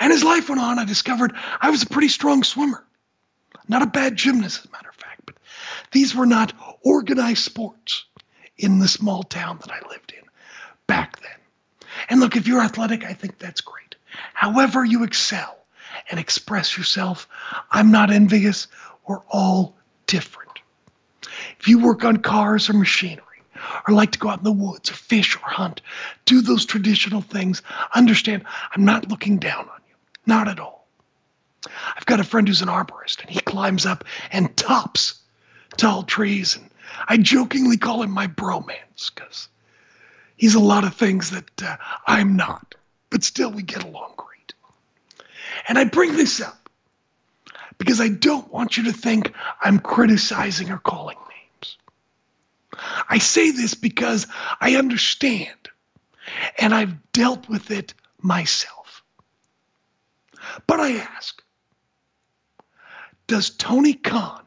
And 0.01 0.13
as 0.13 0.25
life 0.25 0.49
went 0.49 0.61
on, 0.61 0.79
I 0.79 0.85
discovered 0.85 1.35
I 1.61 1.71
was 1.71 1.83
a 1.83 1.87
pretty 1.87 2.09
strong 2.09 2.43
swimmer. 2.43 2.85
Not 3.69 3.83
a 3.83 3.87
bad 3.87 4.17
gymnast, 4.17 4.61
as 4.61 4.67
a 4.67 4.71
matter 4.71 4.89
of 4.89 4.95
fact, 4.95 5.23
but 5.27 5.37
these 5.93 6.15
were 6.15 6.27
not 6.27 6.53
organized 6.83 7.45
sports 7.45 8.05
in 8.57 8.79
the 8.79 8.89
small 8.89 9.23
town 9.23 9.59
that 9.61 9.71
I 9.71 9.87
lived 9.89 10.13
in 10.17 10.25
back 10.87 11.21
then. 11.21 11.31
And 12.09 12.21
look, 12.21 12.37
if 12.37 12.47
you're 12.47 12.61
athletic, 12.61 13.05
I 13.05 13.13
think 13.13 13.39
that's 13.39 13.61
great. 13.61 13.97
However, 14.35 14.85
you 14.85 15.05
excel 15.05 15.57
and 16.11 16.19
express 16.19 16.77
yourself, 16.77 17.29
I'm 17.71 17.91
not 17.91 18.11
envious. 18.11 18.69
We're 19.07 19.23
all 19.29 19.77
different. 20.07 20.59
If 21.59 21.69
you 21.69 21.79
work 21.79 22.05
on 22.05 22.19
cars 22.19 22.69
or 22.69 22.75
machinery, 22.75 23.25
or 23.87 23.95
like 23.95 24.13
to 24.13 24.19
go 24.19 24.29
out 24.29 24.39
in 24.39 24.45
the 24.45 24.53
woods 24.53 24.91
or 24.91 24.95
fish 24.95 25.37
or 25.37 25.49
hunt, 25.49 25.81
do 26.25 26.41
those 26.41 26.65
traditional 26.65 27.21
things, 27.21 27.63
understand 27.95 28.45
I'm 28.75 28.85
not 28.85 29.09
looking 29.09 29.39
down 29.39 29.69
on 29.69 29.81
you. 29.89 29.95
Not 30.27 30.49
at 30.49 30.61
all. 30.61 30.87
I've 31.97 32.07
got 32.07 32.21
a 32.21 32.25
friend 32.25 32.47
who's 32.47 32.63
an 32.63 32.69
arborist 32.69 33.21
and 33.21 33.31
he 33.31 33.41
climbs 33.41 33.85
up 33.85 34.05
and 34.31 34.57
tops 34.57 35.21
tall 35.77 36.03
trees. 36.05 36.57
And 36.57 36.71
I 37.09 37.17
jokingly 37.17 37.77
call 37.77 38.03
him 38.03 38.11
my 38.11 38.27
bromance 38.27 39.13
because 39.15 39.49
he's 40.39 40.55
a 40.55 40.61
lot 40.61 40.85
of 40.85 40.95
things 40.95 41.31
that 41.31 41.63
uh, 41.63 41.77
I'm 42.07 42.37
not, 42.37 42.75
but 43.11 43.23
still 43.23 43.51
we 43.51 43.63
get 43.63 43.85
along 43.85 44.15
great. 44.17 44.55
And 45.69 45.79
I 45.79 45.85
bring 45.85 46.17
this 46.17 46.41
up 46.41 46.71
because 47.77 48.01
I 48.01 48.09
don't 48.09 48.51
want 48.51 48.77
you 48.77 48.85
to 48.85 48.93
think 48.93 49.33
I'm 49.61 49.79
criticizing 49.79 50.71
or 50.71 50.79
calling 50.79 51.19
names. 51.19 51.77
I 53.09 53.19
say 53.19 53.51
this 53.51 53.75
because 53.75 54.27
I 54.61 54.77
understand 54.77 55.51
and 56.59 56.75
I've 56.75 57.13
dealt 57.13 57.49
with 57.49 57.71
it 57.71 57.95
myself. 58.21 59.03
But 60.67 60.81
I 60.81 60.93
ask, 60.93 61.43
does 63.27 63.51
Tony 63.51 63.95
Khan 63.95 64.43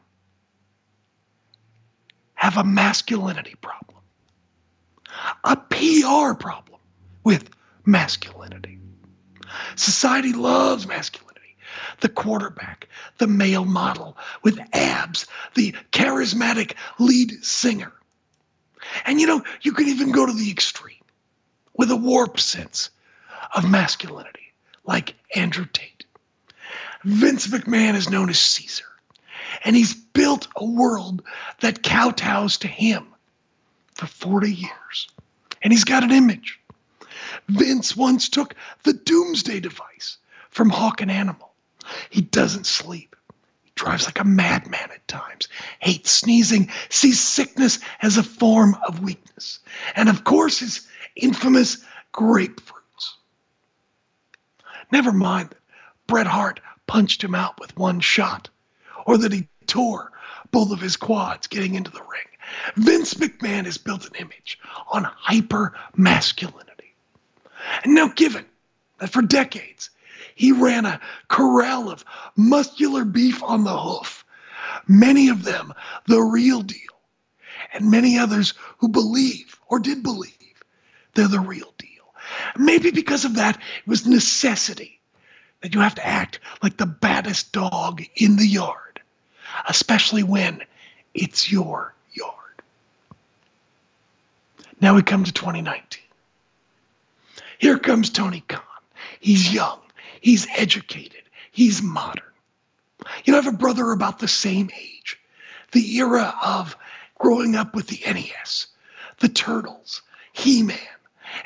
have 2.34 2.56
a 2.56 2.64
masculinity 2.64 3.54
problem? 3.60 3.91
A 5.44 5.56
PR 5.56 6.34
problem 6.34 6.80
with 7.24 7.50
masculinity? 7.84 8.78
Society 9.76 10.32
loves 10.32 10.86
masculinity. 10.86 11.56
The 12.00 12.08
quarterback, 12.08 12.88
the 13.18 13.26
male 13.26 13.64
model 13.64 14.16
with 14.42 14.58
abs, 14.72 15.26
the 15.54 15.74
charismatic 15.92 16.74
lead 16.98 17.44
singer. 17.44 17.92
And 19.04 19.20
you 19.20 19.26
know, 19.26 19.42
you 19.62 19.72
can 19.72 19.88
even 19.88 20.12
go 20.12 20.26
to 20.26 20.32
the 20.32 20.50
extreme 20.50 20.96
with 21.74 21.90
a 21.90 21.96
warped 21.96 22.40
sense 22.40 22.90
of 23.54 23.70
masculinity, 23.70 24.52
like 24.84 25.14
Andrew 25.34 25.66
Tate. 25.72 26.04
Vince 27.04 27.46
McMahon 27.48 27.94
is 27.94 28.10
known 28.10 28.30
as 28.30 28.38
Caesar, 28.38 28.84
and 29.64 29.74
he's 29.74 29.94
built 29.94 30.48
a 30.56 30.64
world 30.64 31.22
that 31.60 31.82
kowtows 31.82 32.58
to 32.58 32.68
him 32.68 33.11
for 34.02 34.08
40 34.08 34.52
years. 34.52 35.08
And 35.62 35.72
he's 35.72 35.84
got 35.84 36.02
an 36.02 36.10
image. 36.10 36.58
Vince 37.48 37.96
once 37.96 38.28
took 38.28 38.56
the 38.82 38.92
doomsday 38.92 39.60
device 39.60 40.18
from 40.50 40.70
Hawk 40.70 41.00
and 41.00 41.10
Animal. 41.10 41.52
He 42.10 42.20
doesn't 42.20 42.66
sleep. 42.66 43.14
He 43.62 43.70
drives 43.76 44.06
like 44.06 44.18
a 44.18 44.24
madman 44.24 44.90
at 44.92 45.06
times, 45.06 45.46
hates 45.78 46.10
sneezing, 46.10 46.70
sees 46.88 47.20
sickness 47.20 47.78
as 48.00 48.16
a 48.16 48.24
form 48.24 48.76
of 48.86 49.02
weakness. 49.02 49.60
And 49.94 50.08
of 50.08 50.24
course, 50.24 50.58
his 50.58 50.86
infamous 51.14 51.84
grapefruits. 52.12 53.14
Never 54.90 55.12
mind 55.12 55.50
that 55.50 55.58
Bret 56.08 56.26
Hart 56.26 56.58
punched 56.88 57.22
him 57.22 57.36
out 57.36 57.60
with 57.60 57.76
one 57.76 58.00
shot, 58.00 58.50
or 59.06 59.16
that 59.18 59.32
he 59.32 59.46
tore 59.66 60.10
both 60.50 60.72
of 60.72 60.80
his 60.80 60.96
quads 60.96 61.46
getting 61.46 61.76
into 61.76 61.92
the 61.92 62.02
ring. 62.02 62.31
Vince 62.76 63.14
McMahon 63.14 63.64
has 63.64 63.78
built 63.78 64.06
an 64.06 64.14
image 64.16 64.58
on 64.90 65.04
hyper 65.04 65.74
masculinity. 65.96 66.94
And 67.84 67.94
now, 67.94 68.08
given 68.08 68.44
that 68.98 69.10
for 69.10 69.22
decades 69.22 69.90
he 70.34 70.52
ran 70.52 70.86
a 70.86 71.00
corral 71.28 71.90
of 71.90 72.04
muscular 72.36 73.04
beef 73.04 73.42
on 73.42 73.64
the 73.64 73.78
hoof, 73.78 74.24
many 74.86 75.28
of 75.28 75.44
them 75.44 75.72
the 76.06 76.20
real 76.20 76.62
deal, 76.62 76.78
and 77.72 77.90
many 77.90 78.18
others 78.18 78.54
who 78.78 78.88
believe 78.88 79.58
or 79.68 79.78
did 79.78 80.02
believe 80.02 80.32
they're 81.14 81.28
the 81.28 81.40
real 81.40 81.72
deal. 81.78 81.88
Maybe 82.56 82.90
because 82.90 83.24
of 83.24 83.36
that, 83.36 83.56
it 83.56 83.86
was 83.86 84.06
necessity 84.06 85.00
that 85.60 85.74
you 85.74 85.80
have 85.80 85.94
to 85.96 86.06
act 86.06 86.40
like 86.62 86.76
the 86.76 86.86
baddest 86.86 87.52
dog 87.52 88.02
in 88.16 88.36
the 88.36 88.46
yard, 88.46 89.00
especially 89.68 90.22
when 90.22 90.62
it's 91.14 91.50
your. 91.50 91.94
Now 94.82 94.96
we 94.96 95.02
come 95.04 95.22
to 95.22 95.32
2019. 95.32 96.02
Here 97.58 97.78
comes 97.78 98.10
Tony 98.10 98.42
Khan. 98.48 98.60
He's 99.20 99.54
young, 99.54 99.78
he's 100.20 100.48
educated, 100.56 101.22
he's 101.52 101.80
modern. 101.80 102.24
You 103.24 103.32
know, 103.32 103.38
I 103.38 103.42
have 103.42 103.54
a 103.54 103.56
brother 103.56 103.92
about 103.92 104.18
the 104.18 104.26
same 104.26 104.70
age, 104.76 105.20
the 105.70 105.98
era 105.98 106.34
of 106.44 106.76
growing 107.20 107.54
up 107.54 107.76
with 107.76 107.86
the 107.86 108.00
NES, 108.04 108.66
the 109.20 109.28
Turtles, 109.28 110.02
He 110.32 110.64
Man. 110.64 110.78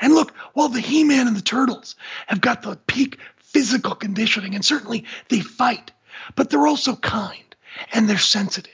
And 0.01 0.15
look, 0.15 0.35
while 0.53 0.69
the 0.69 0.81
He 0.81 1.03
Man 1.03 1.27
and 1.27 1.37
the 1.37 1.41
Turtles 1.41 1.95
have 2.25 2.41
got 2.41 2.63
the 2.63 2.75
peak 2.87 3.19
physical 3.37 3.93
conditioning, 3.93 4.55
and 4.55 4.65
certainly 4.65 5.05
they 5.29 5.41
fight, 5.41 5.91
but 6.35 6.49
they're 6.49 6.65
also 6.65 6.95
kind 6.95 7.55
and 7.93 8.09
they're 8.09 8.17
sensitive. 8.17 8.73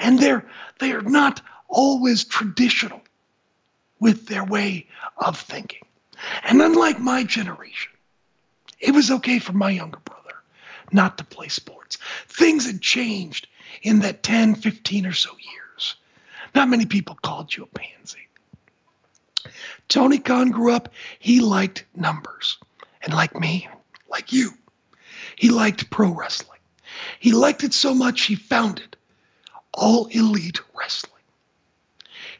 And 0.00 0.18
they're 0.18 0.44
they 0.80 0.90
are 0.90 1.02
not 1.02 1.40
always 1.68 2.24
traditional 2.24 3.00
with 4.02 4.26
their 4.26 4.44
way 4.44 4.88
of 5.16 5.38
thinking. 5.38 5.86
And 6.42 6.60
unlike 6.60 6.98
my 6.98 7.22
generation, 7.22 7.92
it 8.80 8.90
was 8.90 9.12
okay 9.12 9.38
for 9.38 9.52
my 9.52 9.70
younger 9.70 10.00
brother 10.00 10.34
not 10.90 11.18
to 11.18 11.24
play 11.24 11.46
sports. 11.46 11.98
Things 12.26 12.66
had 12.66 12.80
changed 12.80 13.46
in 13.80 14.00
that 14.00 14.24
10, 14.24 14.56
15 14.56 15.06
or 15.06 15.12
so 15.12 15.30
years. 15.38 15.94
Not 16.52 16.68
many 16.68 16.84
people 16.84 17.14
called 17.22 17.54
you 17.54 17.62
a 17.62 17.78
pansy. 17.78 18.26
Tony 19.88 20.18
Khan 20.18 20.50
grew 20.50 20.72
up, 20.72 20.88
he 21.20 21.38
liked 21.38 21.84
numbers. 21.94 22.58
And 23.02 23.14
like 23.14 23.38
me, 23.38 23.68
like 24.10 24.32
you, 24.32 24.50
he 25.36 25.50
liked 25.50 25.90
pro 25.90 26.10
wrestling. 26.10 26.58
He 27.20 27.30
liked 27.30 27.62
it 27.62 27.72
so 27.72 27.94
much 27.94 28.22
he 28.22 28.34
founded 28.34 28.96
All 29.72 30.06
Elite 30.06 30.60
Wrestling. 30.74 31.21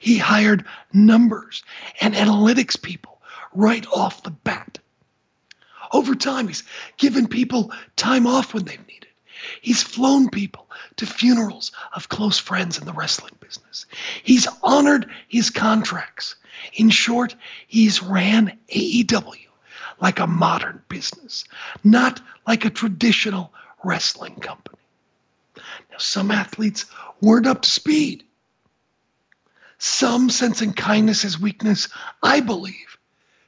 He 0.03 0.19
hired 0.19 0.65
numbers 0.93 1.63
and 2.01 2.13
analytics 2.13 2.81
people 2.81 3.23
right 3.55 3.87
off 3.87 4.25
the 4.25 4.33
bat. 4.33 4.81
Over 5.93 6.17
time, 6.17 6.49
he's 6.49 6.65
given 6.97 7.29
people 7.29 7.71
time 7.95 8.27
off 8.27 8.53
when 8.53 8.65
they've 8.65 8.85
needed. 8.89 9.07
He's 9.61 9.81
flown 9.81 10.29
people 10.29 10.69
to 10.97 11.07
funerals 11.07 11.71
of 11.95 12.09
close 12.09 12.37
friends 12.37 12.79
in 12.79 12.85
the 12.85 12.93
wrestling 12.93 13.35
business. 13.39 13.87
He's 14.25 14.49
honored 14.65 15.09
his 15.29 15.51
contracts. 15.51 16.35
In 16.73 16.91
short, 16.91 17.37
he's 17.69 18.03
ran 18.03 18.59
AEW 18.75 19.47
like 20.01 20.19
a 20.19 20.27
modern 20.27 20.83
business, 20.89 21.45
not 21.85 22.21
like 22.45 22.65
a 22.65 22.71
traditional 22.71 23.55
wrestling 23.85 24.35
company. 24.41 24.83
Now, 25.57 25.99
some 25.99 26.33
athletes 26.33 26.87
weren't 27.21 27.47
up 27.47 27.63
to 27.63 27.71
speed. 27.71 28.25
Some 29.85 30.31
sense 30.31 30.59
sensing 30.59 30.75
kindness 30.75 31.25
as 31.25 31.41
weakness, 31.41 31.89
I 32.23 32.39
believe, 32.39 32.99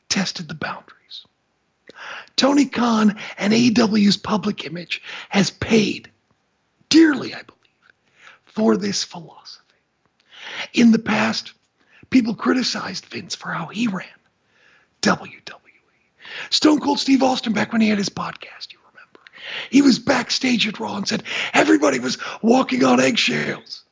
tested 0.09 0.49
the 0.49 0.57
boundaries. 0.57 1.25
Tony 2.35 2.67
Khan 2.67 3.21
and 3.39 3.53
AEW's 3.53 4.17
public 4.17 4.67
image 4.67 5.01
has 5.29 5.53
paid 5.53 6.11
dearly, 6.89 7.33
I 7.33 7.43
believe, 7.43 7.93
for 8.47 8.77
this 8.77 9.05
philosophy. 9.05 9.63
In 10.73 10.91
the 10.91 10.99
past, 10.99 11.53
people 12.11 12.35
criticized 12.35 13.07
Vince 13.07 13.37
for 13.37 13.53
how 13.53 13.67
he 13.67 13.87
ran 13.87 14.09
WWE. 15.03 15.31
Stone 16.51 16.81
Cold 16.81 16.99
Steve 16.99 17.23
Austin, 17.23 17.53
back 17.53 17.71
when 17.73 17.81
he 17.81 17.91
had 17.91 17.99
his 17.99 18.09
podcast, 18.09 18.73
you 18.73 18.81
remember, 18.89 19.21
he 19.71 19.83
was 19.83 20.01
backstage 20.01 20.67
at 20.67 20.81
Raw 20.81 20.97
and 20.97 21.07
said 21.07 21.23
everybody 21.53 22.01
was 22.01 22.19
walking 22.43 22.83
on 22.83 22.99
eggshells. 22.99 23.84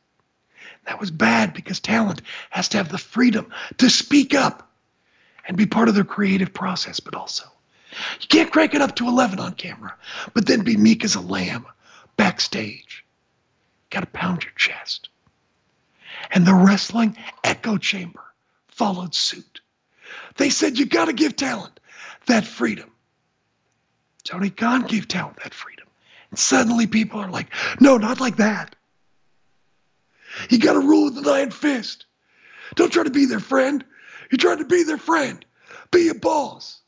That 0.86 1.00
was 1.00 1.10
bad 1.10 1.54
because 1.54 1.80
talent 1.80 2.22
has 2.50 2.68
to 2.70 2.78
have 2.78 2.88
the 2.88 2.98
freedom 2.98 3.50
to 3.78 3.88
speak 3.88 4.34
up 4.34 4.70
and 5.46 5.56
be 5.56 5.66
part 5.66 5.88
of 5.88 5.94
their 5.94 6.04
creative 6.04 6.52
process, 6.52 7.00
but 7.00 7.14
also 7.14 7.44
you 8.20 8.28
can't 8.28 8.50
crank 8.52 8.74
it 8.74 8.82
up 8.82 8.96
to 8.96 9.08
11 9.08 9.38
on 9.38 9.54
camera, 9.54 9.94
but 10.34 10.46
then 10.46 10.62
be 10.62 10.76
meek 10.76 11.04
as 11.04 11.14
a 11.14 11.20
lamb 11.20 11.66
backstage. 12.16 13.04
Got 13.90 14.00
to 14.00 14.06
pound 14.06 14.44
your 14.44 14.52
chest. 14.56 15.08
And 16.30 16.46
the 16.46 16.54
wrestling 16.54 17.16
echo 17.44 17.76
chamber 17.76 18.22
followed 18.68 19.14
suit. 19.14 19.60
They 20.36 20.50
said 20.50 20.78
you 20.78 20.86
got 20.86 21.06
to 21.06 21.12
give 21.12 21.36
talent 21.36 21.78
that 22.26 22.46
freedom. 22.46 22.90
Tony 24.24 24.50
Khan 24.50 24.82
gave 24.86 25.08
talent 25.08 25.38
that 25.42 25.52
freedom. 25.52 25.86
And 26.30 26.38
suddenly 26.38 26.86
people 26.86 27.20
are 27.20 27.30
like, 27.30 27.48
no, 27.80 27.98
not 27.98 28.20
like 28.20 28.36
that. 28.36 28.74
You 30.48 30.58
got 30.58 30.74
to 30.74 30.80
rule 30.80 31.04
with 31.04 31.22
the 31.22 31.30
iron 31.30 31.50
fist. 31.50 32.06
Don't 32.74 32.92
try 32.92 33.04
to 33.04 33.10
be 33.10 33.26
their 33.26 33.40
friend. 33.40 33.84
You're 34.30 34.38
trying 34.38 34.58
to 34.58 34.64
be 34.64 34.82
their 34.82 34.98
friend. 34.98 35.44
Be 35.90 36.08
a 36.08 36.14
boss. 36.14 36.80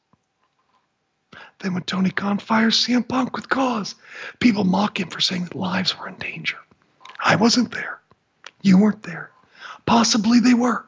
Then 1.59 1.75
when 1.75 1.83
Tony 1.83 2.11
Khan 2.11 2.39
fires 2.39 2.77
CM 2.77 3.07
Punk 3.07 3.37
with 3.37 3.49
cause, 3.49 3.95
people 4.41 4.65
mock 4.65 5.01
him 5.01 5.09
for 5.09 5.21
saying 5.21 5.45
that 5.45 5.55
lives 5.55 5.99
were 5.99 6.09
in 6.09 6.17
danger. 6.17 6.59
I 7.19 7.37
wasn't 7.37 7.71
there. 7.71 8.01
You 8.63 8.79
weren't 8.79 9.03
there. 9.03 9.31
Possibly 9.87 10.41
they 10.41 10.55
were. 10.55 10.85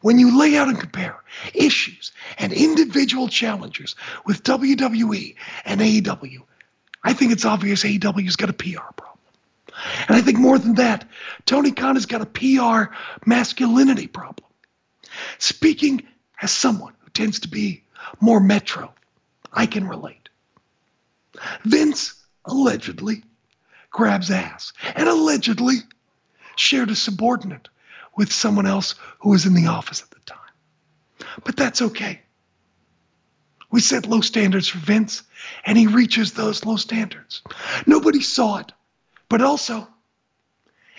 When 0.00 0.18
you 0.18 0.38
lay 0.38 0.56
out 0.56 0.68
and 0.68 0.78
compare 0.78 1.16
issues 1.54 2.12
and 2.38 2.52
individual 2.52 3.28
challengers 3.28 3.96
with 4.24 4.42
WWE 4.42 5.34
and 5.64 5.80
AEW, 5.80 6.42
I 7.02 7.12
think 7.12 7.32
it's 7.32 7.44
obvious 7.44 7.82
AEW's 7.82 8.36
got 8.36 8.50
a 8.50 8.52
PR 8.52 8.92
problem. 8.96 9.18
And 10.08 10.16
I 10.16 10.20
think 10.20 10.38
more 10.38 10.58
than 10.58 10.74
that, 10.74 11.08
Tony 11.44 11.72
Khan 11.72 11.96
has 11.96 12.06
got 12.06 12.22
a 12.22 12.26
PR 12.26 12.94
masculinity 13.24 14.06
problem. 14.06 14.48
Speaking 15.38 16.02
as 16.40 16.50
someone 16.50 16.94
who 17.00 17.10
tends 17.10 17.40
to 17.40 17.48
be 17.48 17.84
more 18.20 18.40
metro, 18.40 18.92
I 19.52 19.66
can 19.66 19.88
relate. 19.88 20.28
Vince 21.64 22.14
allegedly 22.44 23.24
grabs 23.90 24.30
ass 24.30 24.72
and 24.94 25.08
allegedly 25.08 25.76
shared 26.56 26.90
a 26.90 26.96
subordinate 26.96 27.68
with 28.16 28.32
someone 28.32 28.66
else 28.66 28.94
who 29.18 29.30
was 29.30 29.46
in 29.46 29.54
the 29.54 29.66
office 29.66 30.02
at 30.02 30.10
the 30.10 30.20
time. 30.20 30.38
But 31.44 31.56
that's 31.56 31.82
okay. 31.82 32.22
We 33.70 33.80
set 33.80 34.06
low 34.06 34.20
standards 34.20 34.68
for 34.68 34.78
Vince, 34.78 35.22
and 35.64 35.76
he 35.76 35.86
reaches 35.86 36.32
those 36.32 36.64
low 36.64 36.76
standards. 36.76 37.42
Nobody 37.86 38.20
saw 38.20 38.58
it, 38.58 38.72
but 39.28 39.42
also, 39.42 39.88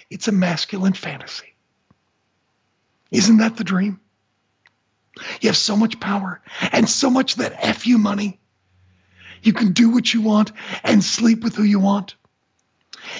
it's 0.09 0.27
a 0.27 0.31
masculine 0.31 0.93
fantasy. 0.93 1.55
Isn't 3.11 3.37
that 3.37 3.57
the 3.57 3.63
dream? 3.63 3.99
You 5.41 5.49
have 5.49 5.57
so 5.57 5.75
much 5.75 5.99
power 5.99 6.41
and 6.71 6.87
so 6.87 7.09
much 7.09 7.35
that 7.35 7.53
F 7.57 7.87
you 7.87 7.97
money. 7.97 8.39
You 9.41 9.53
can 9.53 9.71
do 9.71 9.89
what 9.89 10.13
you 10.13 10.21
want 10.21 10.51
and 10.83 11.03
sleep 11.03 11.43
with 11.43 11.55
who 11.55 11.63
you 11.63 11.79
want. 11.79 12.15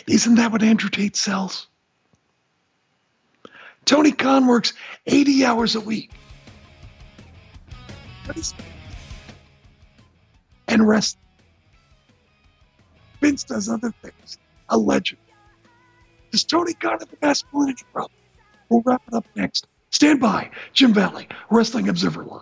Isn't 0.07 0.35
that 0.35 0.51
what 0.51 0.63
Andrew 0.63 0.89
Tate 0.89 1.15
sells? 1.15 1.67
Tony 3.85 4.11
Khan 4.11 4.47
works 4.47 4.73
80 5.05 5.45
hours 5.45 5.75
a 5.75 5.79
week. 5.79 6.11
And 10.67 10.85
rest. 10.87 11.17
Vince 13.21 13.45
does 13.45 13.69
other 13.69 13.93
things. 14.01 14.37
Allegedly. 14.69 15.23
Does 16.31 16.43
Tony 16.43 16.73
Khan 16.73 16.97
the 16.99 17.07
masculinity 17.21 17.85
problem? 17.93 18.11
We'll 18.69 18.83
wrap 18.85 19.01
it 19.07 19.13
up 19.13 19.25
next. 19.35 19.67
Stand 19.91 20.19
by. 20.19 20.51
Jim 20.73 20.93
Valley, 20.93 21.27
Wrestling 21.49 21.87
Observer 21.87 22.23
Live. 22.25 22.41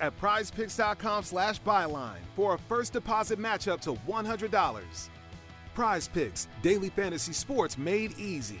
at 0.00 0.18
prizepicks.com 0.20 1.24
slash 1.24 1.60
byline 1.62 2.20
for 2.34 2.54
a 2.54 2.58
first 2.58 2.92
deposit 2.92 3.38
match 3.38 3.68
up 3.68 3.80
to 3.82 3.94
$100. 4.08 5.08
Prize 5.74 6.08
Picks, 6.08 6.48
daily 6.62 6.88
fantasy 6.90 7.32
sports 7.32 7.78
made 7.78 8.18
easy. 8.18 8.60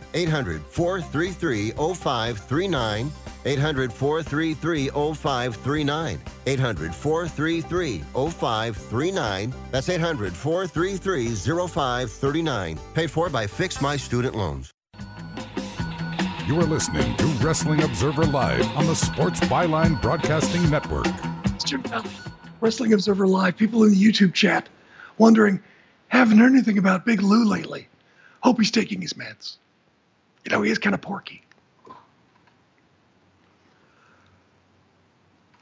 800 0.13 0.61
433 0.63 1.71
0539. 1.71 3.11
800 3.45 3.93
433 3.93 4.89
0539. 4.89 6.19
800 6.45 6.95
433 6.95 7.97
0539. 8.13 9.53
That's 9.71 9.89
800 9.89 10.33
433 10.33 11.35
0539. 11.67 12.79
Paid 12.93 13.11
for 13.11 13.29
by 13.29 13.47
Fix 13.47 13.81
My 13.81 13.97
Student 13.97 14.35
Loans. 14.35 14.71
You 16.47 16.59
are 16.59 16.65
listening 16.65 17.15
to 17.15 17.25
Wrestling 17.45 17.81
Observer 17.83 18.25
Live 18.25 18.65
on 18.75 18.85
the 18.85 18.95
Sports 18.95 19.39
Byline 19.41 20.01
Broadcasting 20.01 20.69
Network. 20.69 21.07
It's 21.45 21.63
Jim 21.63 21.81
Valley, 21.83 22.09
Wrestling 22.59 22.93
Observer 22.93 23.25
Live, 23.25 23.55
people 23.55 23.83
in 23.83 23.91
the 23.91 23.95
YouTube 23.95 24.33
chat 24.33 24.67
wondering, 25.17 25.61
haven't 26.09 26.39
heard 26.39 26.51
anything 26.51 26.77
about 26.77 27.05
Big 27.05 27.21
Lou 27.21 27.45
lately. 27.45 27.87
Hope 28.41 28.57
he's 28.57 28.71
taking 28.71 29.01
his 29.01 29.13
meds. 29.13 29.57
You 30.45 30.51
know, 30.51 30.61
he 30.61 30.71
is 30.71 30.77
kind 30.77 30.93
of 30.93 31.01
porky. 31.01 31.43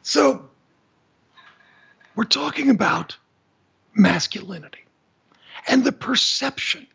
So, 0.02 0.50
we're 2.16 2.24
talking 2.24 2.70
about 2.70 3.16
masculinity 3.94 4.86
and 5.68 5.84
the 5.84 5.92
perception. 5.92 6.88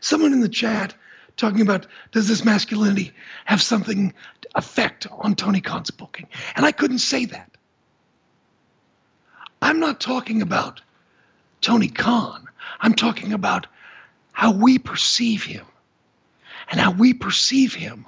Someone 0.00 0.32
in 0.32 0.40
the 0.40 0.48
chat 0.48 0.94
talking 1.36 1.60
about 1.60 1.86
does 2.12 2.28
this 2.28 2.44
masculinity 2.44 3.12
have 3.44 3.60
something 3.60 4.14
effect 4.54 5.06
on 5.10 5.34
Tony 5.34 5.60
Khan's 5.60 5.90
booking? 5.90 6.26
And 6.56 6.64
I 6.64 6.72
couldn't 6.72 6.98
say 6.98 7.26
that. 7.26 7.50
I'm 9.60 9.80
not 9.80 10.00
talking 10.00 10.42
about 10.42 10.80
Tony 11.60 11.88
Khan. 11.88 12.46
I'm 12.80 12.94
talking 12.94 13.32
about 13.32 13.66
how 14.32 14.52
we 14.52 14.78
perceive 14.78 15.44
him. 15.44 15.64
And 16.70 16.80
how 16.80 16.92
we 16.92 17.14
perceive 17.14 17.74
him, 17.74 18.06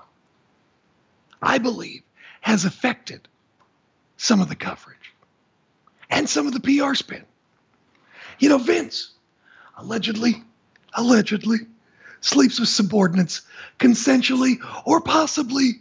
I 1.42 1.58
believe, 1.58 2.02
has 2.40 2.64
affected 2.64 3.28
some 4.16 4.40
of 4.40 4.48
the 4.48 4.56
coverage 4.56 5.14
and 6.10 6.28
some 6.28 6.46
of 6.46 6.52
the 6.52 6.60
PR 6.60 6.94
spin. 6.94 7.24
You 8.38 8.48
know, 8.48 8.58
Vince 8.58 9.12
allegedly, 9.76 10.42
allegedly 10.94 11.58
sleeps 12.20 12.58
with 12.58 12.68
subordinates 12.68 13.42
consensually 13.78 14.58
or 14.84 15.00
possibly 15.00 15.80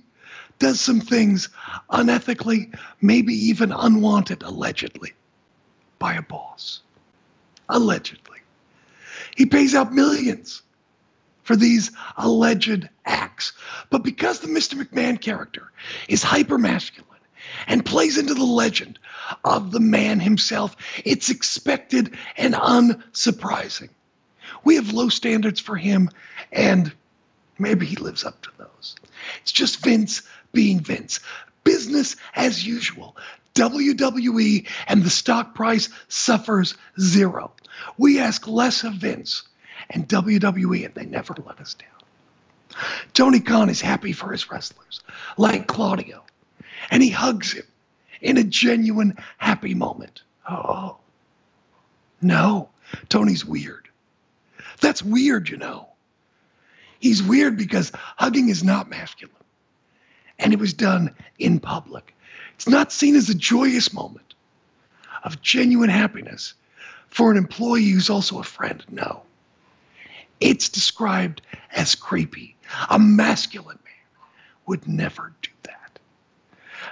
does 0.60 0.80
some 0.80 1.02
things 1.02 1.50
unethically, 1.92 2.74
maybe 3.02 3.34
even 3.34 3.72
unwanted, 3.72 4.42
allegedly, 4.44 5.14
by 6.00 6.14
a 6.14 6.22
boss. 6.22 6.82
Allegedly. 7.68 8.40
He 9.36 9.46
pays 9.46 9.76
out 9.76 9.94
millions 9.94 10.62
for 11.46 11.56
these 11.56 11.92
alleged 12.18 12.90
acts. 13.06 13.54
But 13.90 14.04
because 14.04 14.40
the 14.40 14.48
Mr. 14.48 14.74
McMahon 14.82 15.22
character 15.22 15.72
is 16.10 16.22
hyper 16.22 16.58
masculine 16.58 17.06
and 17.68 17.86
plays 17.86 18.18
into 18.18 18.34
the 18.34 18.44
legend 18.44 19.00
of 19.46 19.72
the 19.72 19.80
man 19.80 20.20
himself, 20.20 20.76
it's 21.06 21.30
expected 21.30 22.16
and 22.36 22.56
unsurprising. 22.56 23.90
We 24.64 24.76
have 24.76 24.92
low 24.92 25.10
standards 25.10 25.60
for 25.60 25.78
him, 25.78 26.10
and 26.52 26.92
maybe 27.60 27.86
he 27.86 27.96
lives 27.96 28.24
up 28.24 28.42
to 28.42 28.50
those. 28.58 28.96
It's 29.42 29.52
just 29.52 29.84
Vince 29.84 30.24
being 30.52 30.80
Vince. 30.80 31.20
Business 31.64 32.16
as 32.36 32.66
usual. 32.66 33.16
WWE 33.54 34.68
and 34.88 35.04
the 35.04 35.10
stock 35.10 35.54
price 35.54 35.90
suffers 36.08 36.76
zero. 37.00 37.52
We 37.98 38.20
ask 38.20 38.48
less 38.48 38.84
of 38.84 38.94
Vince 38.94 39.44
and 39.90 40.08
WWE, 40.08 40.86
and 40.86 40.94
they 40.94 41.06
never 41.06 41.34
let 41.46 41.60
us 41.60 41.74
down. 41.76 41.90
Tony 43.14 43.40
Khan 43.40 43.70
is 43.70 43.82
happy 43.82 44.12
for 44.12 44.32
his 44.32 44.50
wrestlers, 44.50 45.02
like 45.38 45.68
Claudio, 45.68 46.24
and 46.92 47.02
he 47.02 47.10
hugs 47.10 47.54
him 47.54 47.66
in 48.22 48.38
a 48.38 48.44
genuine 48.44 49.18
happy 49.38 49.74
moment. 49.74 50.24
Oh, 50.50 50.98
no, 52.22 52.70
Tony's 53.10 53.46
weird. 53.46 53.88
That's 54.82 55.02
weird, 55.02 55.50
you 55.50 55.58
know. 55.58 55.90
He's 57.00 57.24
weird 57.24 57.58
because 57.58 57.92
hugging 58.18 58.50
is 58.50 58.64
not 58.64 58.90
masculine, 58.90 59.36
and 60.40 60.54
it 60.54 60.60
was 60.60 60.74
done 60.74 61.16
in 61.40 61.60
public. 61.60 62.16
It's 62.56 62.68
not 62.68 62.92
seen 62.92 63.16
as 63.16 63.30
a 63.30 63.36
joyous 63.36 63.94
moment 63.94 64.34
of 65.24 65.42
genuine 65.42 65.90
happiness 65.90 66.54
for 67.08 67.32
an 67.32 67.38
employee 67.38 67.90
who's 67.90 68.10
also 68.10 68.40
a 68.40 68.44
friend. 68.44 68.84
No. 68.90 69.24
It's 70.40 70.70
described 70.70 71.42
as 71.72 71.96
creepy. 71.96 72.56
A 72.90 73.00
masculine 73.00 73.80
man 73.84 74.28
would 74.66 74.88
never 74.88 75.34
do 75.42 75.52
that. 75.64 76.00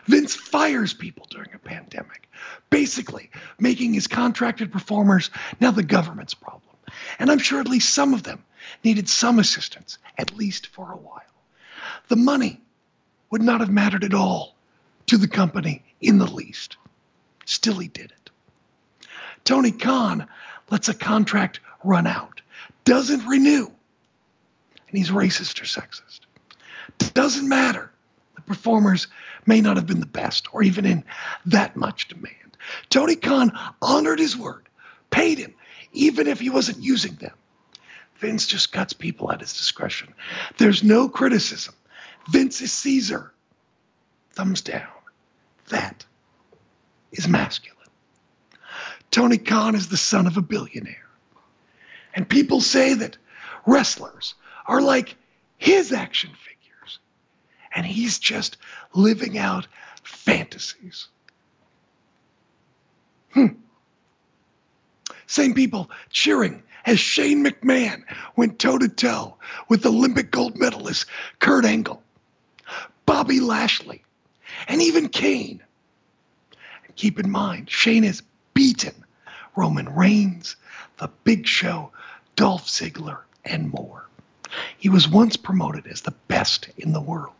Vince 0.05 0.35
fires 0.35 0.93
people 0.93 1.27
during 1.29 1.53
a 1.53 1.59
pandemic, 1.59 2.29
basically 2.69 3.29
making 3.59 3.93
his 3.93 4.07
contracted 4.07 4.71
performers 4.71 5.29
now 5.59 5.71
the 5.71 5.83
government's 5.83 6.33
problem. 6.33 6.75
And 7.19 7.31
I'm 7.31 7.39
sure 7.39 7.59
at 7.59 7.67
least 7.67 7.93
some 7.93 8.13
of 8.13 8.23
them 8.23 8.43
needed 8.83 9.09
some 9.09 9.39
assistance, 9.39 9.97
at 10.17 10.35
least 10.35 10.67
for 10.67 10.91
a 10.91 10.97
while. 10.97 11.21
The 12.07 12.15
money 12.15 12.61
would 13.29 13.41
not 13.41 13.61
have 13.61 13.71
mattered 13.71 14.03
at 14.03 14.13
all 14.13 14.55
to 15.07 15.17
the 15.17 15.27
company 15.27 15.83
in 16.01 16.17
the 16.17 16.31
least. 16.31 16.77
Still, 17.45 17.79
he 17.79 17.87
did 17.87 18.11
it. 18.11 18.29
Tony 19.43 19.71
Khan 19.71 20.27
lets 20.69 20.87
a 20.87 20.93
contract 20.93 21.59
run 21.83 22.07
out 22.07 22.41
doesn't 22.85 23.27
renew. 23.27 23.65
And 23.65 24.97
he's 24.97 25.09
racist 25.09 25.61
or 25.61 25.65
sexist. 25.65 26.21
Doesn't 27.13 27.47
matter. 27.47 27.91
The 28.35 28.41
performers 28.41 29.07
may 29.45 29.61
not 29.61 29.77
have 29.77 29.87
been 29.87 29.99
the 29.99 30.05
best 30.05 30.47
or 30.53 30.63
even 30.63 30.85
in 30.85 31.03
that 31.45 31.75
much 31.75 32.07
demand. 32.07 32.57
Tony 32.89 33.15
Khan 33.15 33.51
honored 33.81 34.19
his 34.19 34.37
word, 34.37 34.69
paid 35.09 35.37
him, 35.37 35.53
even 35.91 36.27
if 36.27 36.39
he 36.39 36.49
wasn't 36.49 36.83
using 36.83 37.15
them. 37.15 37.33
Vince 38.17 38.47
just 38.47 38.71
cuts 38.71 38.93
people 38.93 39.31
at 39.31 39.41
his 39.41 39.53
discretion. 39.53 40.13
There's 40.57 40.83
no 40.83 41.09
criticism. 41.09 41.73
Vince 42.29 42.61
is 42.61 42.71
Caesar. 42.71 43.33
Thumbs 44.31 44.61
down. 44.61 44.87
That 45.69 46.05
is 47.11 47.27
masculine. 47.27 47.77
Tony 49.11 49.37
Khan 49.37 49.75
is 49.75 49.89
the 49.89 49.97
son 49.97 50.25
of 50.25 50.37
a 50.37 50.41
billionaire. 50.41 51.02
And 52.13 52.27
people 52.27 52.61
say 52.61 52.93
that 52.93 53.17
wrestlers 53.65 54.35
are 54.65 54.81
like 54.81 55.15
his 55.57 55.91
action 55.91 56.29
figures. 56.31 56.99
And 57.75 57.85
he's 57.85 58.19
just 58.19 58.57
living 58.93 59.37
out 59.37 59.67
fantasies. 60.03 61.07
Hmm. 63.31 63.47
Same 65.25 65.53
people 65.53 65.89
cheering 66.11 66.61
as 66.85 66.99
Shane 66.99 67.43
McMahon 67.43 68.03
went 68.35 68.59
toe 68.59 68.77
to 68.77 68.87
toe 68.87 69.37
with 69.69 69.85
Olympic 69.85 70.29
gold 70.29 70.57
medalist 70.57 71.07
Kurt 71.39 71.65
Angle, 71.65 72.03
Bobby 73.05 73.39
Lashley, 73.39 74.03
and 74.67 74.81
even 74.81 75.09
Kane. 75.09 75.63
Keep 76.95 77.19
in 77.19 77.31
mind, 77.31 77.69
Shane 77.71 78.03
has 78.03 78.21
beaten 78.53 79.02
Roman 79.55 79.93
Reigns, 79.93 80.55
The 80.97 81.09
Big 81.23 81.47
Show, 81.47 81.91
Dolph 82.35 82.67
Ziggler, 82.67 83.19
and 83.45 83.69
more. 83.69 84.07
He 84.77 84.89
was 84.89 85.07
once 85.07 85.37
promoted 85.37 85.87
as 85.87 86.01
the 86.01 86.15
best 86.27 86.69
in 86.77 86.93
the 86.93 87.01
world. 87.01 87.33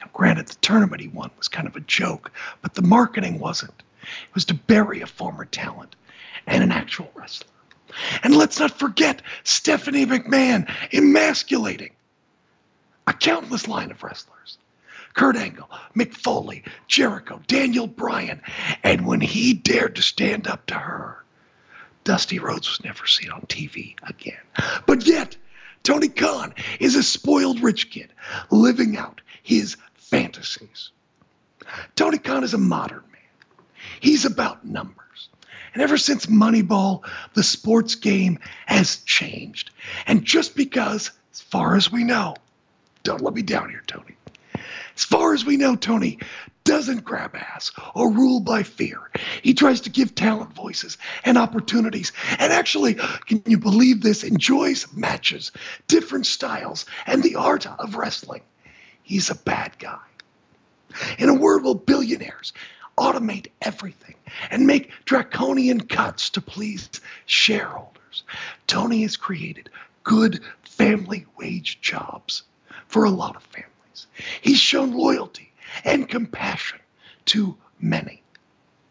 Now, 0.00 0.08
granted, 0.12 0.48
the 0.48 0.56
tournament 0.56 1.02
he 1.02 1.08
won 1.08 1.30
was 1.38 1.48
kind 1.48 1.66
of 1.68 1.76
a 1.76 1.80
joke, 1.80 2.30
but 2.62 2.74
the 2.74 2.82
marketing 2.82 3.38
wasn't. 3.38 3.82
It 4.02 4.34
was 4.34 4.44
to 4.46 4.54
bury 4.54 5.00
a 5.00 5.06
former 5.06 5.44
talent 5.44 5.96
and 6.46 6.62
an 6.62 6.72
actual 6.72 7.10
wrestler. 7.14 7.50
And 8.22 8.36
let's 8.36 8.58
not 8.60 8.78
forget 8.78 9.22
Stephanie 9.44 10.06
McMahon 10.06 10.70
emasculating 10.92 11.92
a 13.06 13.12
countless 13.12 13.68
line 13.68 13.90
of 13.90 14.02
wrestlers. 14.02 14.58
Kurt 15.14 15.36
Angle, 15.36 15.70
Mick 15.96 16.14
Foley, 16.14 16.64
Jericho, 16.86 17.40
Daniel 17.46 17.86
Bryan, 17.86 18.40
and 18.82 19.06
when 19.06 19.20
he 19.20 19.54
dared 19.54 19.96
to 19.96 20.02
stand 20.02 20.46
up 20.46 20.66
to 20.66 20.74
her, 20.74 21.24
Dusty 22.08 22.38
Rhodes 22.38 22.70
was 22.70 22.82
never 22.82 23.06
seen 23.06 23.30
on 23.30 23.42
TV 23.42 23.94
again. 24.02 24.40
But 24.86 25.06
yet, 25.06 25.36
Tony 25.82 26.08
Khan 26.08 26.54
is 26.80 26.96
a 26.96 27.02
spoiled 27.02 27.62
rich 27.62 27.90
kid 27.90 28.14
living 28.50 28.96
out 28.96 29.20
his 29.42 29.76
fantasies. 29.92 30.90
Tony 31.96 32.16
Khan 32.16 32.44
is 32.44 32.54
a 32.54 32.58
modern 32.58 33.04
man. 33.12 33.54
He's 34.00 34.24
about 34.24 34.64
numbers. 34.64 35.28
And 35.74 35.82
ever 35.82 35.98
since 35.98 36.24
Moneyball, 36.24 37.06
the 37.34 37.42
sports 37.42 37.94
game 37.94 38.38
has 38.64 39.02
changed. 39.04 39.70
And 40.06 40.24
just 40.24 40.56
because, 40.56 41.10
as 41.30 41.42
far 41.42 41.76
as 41.76 41.92
we 41.92 42.04
know, 42.04 42.36
don't 43.02 43.20
let 43.20 43.34
me 43.34 43.42
down 43.42 43.68
here, 43.68 43.84
Tony. 43.86 44.16
As 44.96 45.04
far 45.04 45.34
as 45.34 45.44
we 45.44 45.58
know, 45.58 45.76
Tony 45.76 46.18
doesn't 46.68 47.02
grab 47.02 47.34
ass 47.34 47.72
or 47.94 48.12
rule 48.12 48.40
by 48.40 48.62
fear. 48.62 49.00
He 49.40 49.54
tries 49.54 49.80
to 49.80 49.90
give 49.90 50.14
talent 50.14 50.52
voices 50.52 50.98
and 51.24 51.38
opportunities. 51.38 52.12
And 52.38 52.52
actually, 52.52 52.96
can 53.24 53.42
you 53.46 53.56
believe 53.56 54.02
this? 54.02 54.22
Enjoys 54.22 54.86
matches, 54.92 55.50
different 55.86 56.26
styles, 56.26 56.84
and 57.06 57.22
the 57.22 57.36
art 57.36 57.66
of 57.66 57.94
wrestling. 57.94 58.42
He's 59.02 59.30
a 59.30 59.34
bad 59.34 59.78
guy. 59.78 59.98
In 61.18 61.30
a 61.30 61.34
world 61.34 61.64
where 61.64 61.74
billionaires 61.74 62.52
automate 62.98 63.46
everything 63.62 64.16
and 64.50 64.66
make 64.66 64.92
draconian 65.06 65.80
cuts 65.80 66.28
to 66.30 66.42
please 66.42 66.90
shareholders, 67.24 68.24
Tony 68.66 69.00
has 69.02 69.16
created 69.16 69.70
good 70.04 70.40
family 70.64 71.24
wage 71.38 71.80
jobs 71.80 72.42
for 72.88 73.04
a 73.04 73.10
lot 73.10 73.36
of 73.36 73.42
families. 73.44 74.06
He's 74.42 74.60
shown 74.60 74.92
loyalty 74.92 75.47
and 75.84 76.08
compassion 76.08 76.78
to 77.26 77.56
many. 77.80 78.22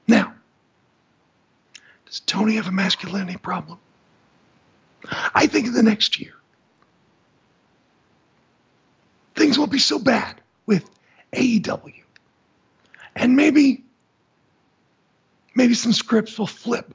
Now, 0.07 0.33
does 2.05 2.21
Tony 2.21 2.55
have 2.55 2.67
a 2.67 2.71
masculinity 2.71 3.37
problem? 3.37 3.79
I 5.33 5.47
think 5.47 5.67
in 5.67 5.73
the 5.73 5.83
next 5.83 6.19
year, 6.19 6.33
things 9.35 9.57
won't 9.57 9.71
be 9.71 9.79
so 9.79 9.99
bad 9.99 10.41
with 10.65 10.89
AEW. 11.33 12.03
And 13.15 13.35
maybe, 13.35 13.83
maybe 15.55 15.73
some 15.73 15.93
scripts 15.93 16.37
will 16.37 16.47
flip 16.47 16.93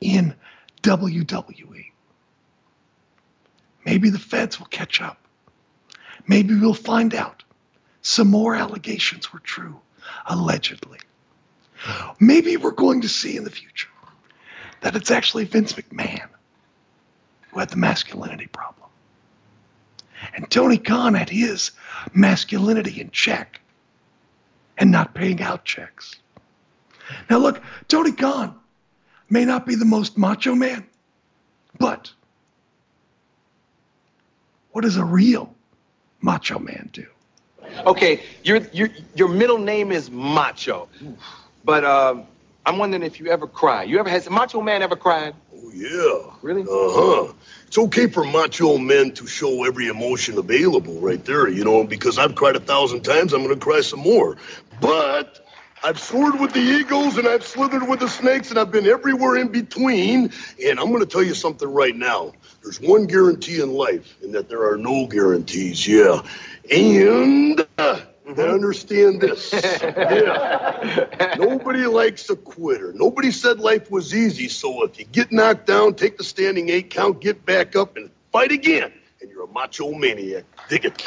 in 0.00 0.34
WWE. 0.82 1.86
Maybe 3.84 4.10
the 4.10 4.18
feds 4.18 4.58
will 4.58 4.66
catch 4.66 5.00
up. 5.00 5.18
Maybe 6.26 6.54
we'll 6.54 6.74
find 6.74 7.14
out 7.14 7.42
some 8.02 8.28
more 8.28 8.54
allegations 8.54 9.32
were 9.32 9.40
true, 9.40 9.80
allegedly. 10.26 10.98
Maybe 12.18 12.56
we're 12.56 12.70
going 12.72 13.02
to 13.02 13.08
see 13.08 13.36
in 13.36 13.44
the 13.44 13.50
future 13.50 13.88
that 14.80 14.96
it's 14.96 15.10
actually 15.10 15.44
Vince 15.44 15.72
McMahon 15.74 16.28
who 17.50 17.58
had 17.58 17.70
the 17.70 17.76
masculinity 17.76 18.46
problem. 18.46 18.88
And 20.34 20.50
Tony 20.50 20.78
Khan 20.78 21.14
had 21.14 21.28
his 21.30 21.72
masculinity 22.12 23.00
in 23.00 23.10
check 23.10 23.60
and 24.78 24.90
not 24.90 25.14
paying 25.14 25.40
out 25.42 25.64
checks. 25.64 26.16
Now, 27.28 27.38
look, 27.38 27.62
Tony 27.88 28.12
Khan 28.12 28.54
may 29.28 29.44
not 29.44 29.66
be 29.66 29.74
the 29.74 29.84
most 29.84 30.16
macho 30.16 30.54
man, 30.54 30.86
but 31.78 32.12
what 34.72 34.82
does 34.82 34.96
a 34.96 35.04
real 35.04 35.54
macho 36.20 36.58
man 36.58 36.90
do? 36.92 37.06
Okay, 37.86 38.22
your 38.42 38.58
your 38.72 38.88
your 39.14 39.28
middle 39.28 39.58
name 39.58 39.92
is 39.92 40.10
Macho, 40.10 40.88
but 41.64 41.84
um, 41.84 42.26
I'm 42.66 42.78
wondering 42.78 43.02
if 43.02 43.18
you 43.20 43.28
ever 43.28 43.46
cry. 43.46 43.84
You 43.84 43.98
ever 43.98 44.08
has 44.08 44.28
Macho 44.28 44.60
Man 44.60 44.82
ever 44.82 44.96
cried? 44.96 45.34
Oh 45.54 45.70
yeah. 45.72 46.34
Really? 46.42 46.62
Uh 46.62 46.66
huh. 46.68 47.32
It's 47.66 47.78
okay 47.78 48.08
for 48.08 48.24
macho 48.24 48.78
men 48.78 49.12
to 49.12 49.26
show 49.28 49.64
every 49.64 49.86
emotion 49.86 50.36
available 50.38 51.00
right 51.00 51.24
there, 51.24 51.48
you 51.48 51.62
know, 51.64 51.84
because 51.84 52.18
I've 52.18 52.34
cried 52.34 52.56
a 52.56 52.60
thousand 52.60 53.02
times, 53.02 53.32
I'm 53.32 53.42
gonna 53.42 53.56
cry 53.56 53.80
some 53.80 54.00
more. 54.00 54.36
But 54.80 55.46
I've 55.82 55.98
soared 55.98 56.38
with 56.38 56.52
the 56.52 56.60
eagles 56.60 57.16
and 57.16 57.26
I've 57.26 57.44
slithered 57.44 57.88
with 57.88 58.00
the 58.00 58.08
snakes 58.08 58.50
and 58.50 58.58
I've 58.58 58.70
been 58.70 58.86
everywhere 58.86 59.36
in 59.36 59.48
between. 59.48 60.30
And 60.64 60.78
I'm 60.78 60.92
gonna 60.92 61.06
tell 61.06 61.22
you 61.22 61.34
something 61.34 61.68
right 61.68 61.96
now. 61.96 62.32
There's 62.62 62.80
one 62.80 63.06
guarantee 63.06 63.60
in 63.60 63.72
life, 63.72 64.16
and 64.22 64.34
that 64.34 64.50
there 64.50 64.70
are 64.70 64.76
no 64.76 65.06
guarantees, 65.06 65.86
yeah. 65.88 66.20
And 66.70 67.66
uh, 67.78 68.00
I 68.26 68.42
understand 68.42 69.22
this. 69.22 69.50
yeah. 69.82 71.36
Nobody 71.38 71.86
likes 71.86 72.28
a 72.28 72.36
quitter. 72.36 72.92
Nobody 72.92 73.30
said 73.30 73.60
life 73.60 73.90
was 73.90 74.14
easy, 74.14 74.48
so 74.48 74.84
if 74.84 74.98
you 74.98 75.06
get 75.06 75.32
knocked 75.32 75.66
down, 75.66 75.94
take 75.94 76.18
the 76.18 76.24
standing 76.24 76.68
eight 76.68 76.90
count, 76.90 77.22
get 77.22 77.46
back 77.46 77.74
up, 77.76 77.96
and 77.96 78.10
fight 78.30 78.52
again. 78.52 78.92
And 79.22 79.30
you're 79.30 79.44
a 79.44 79.48
macho 79.48 79.92
maniac. 79.94 80.44
Dig 80.68 80.84
it. 80.84 81.02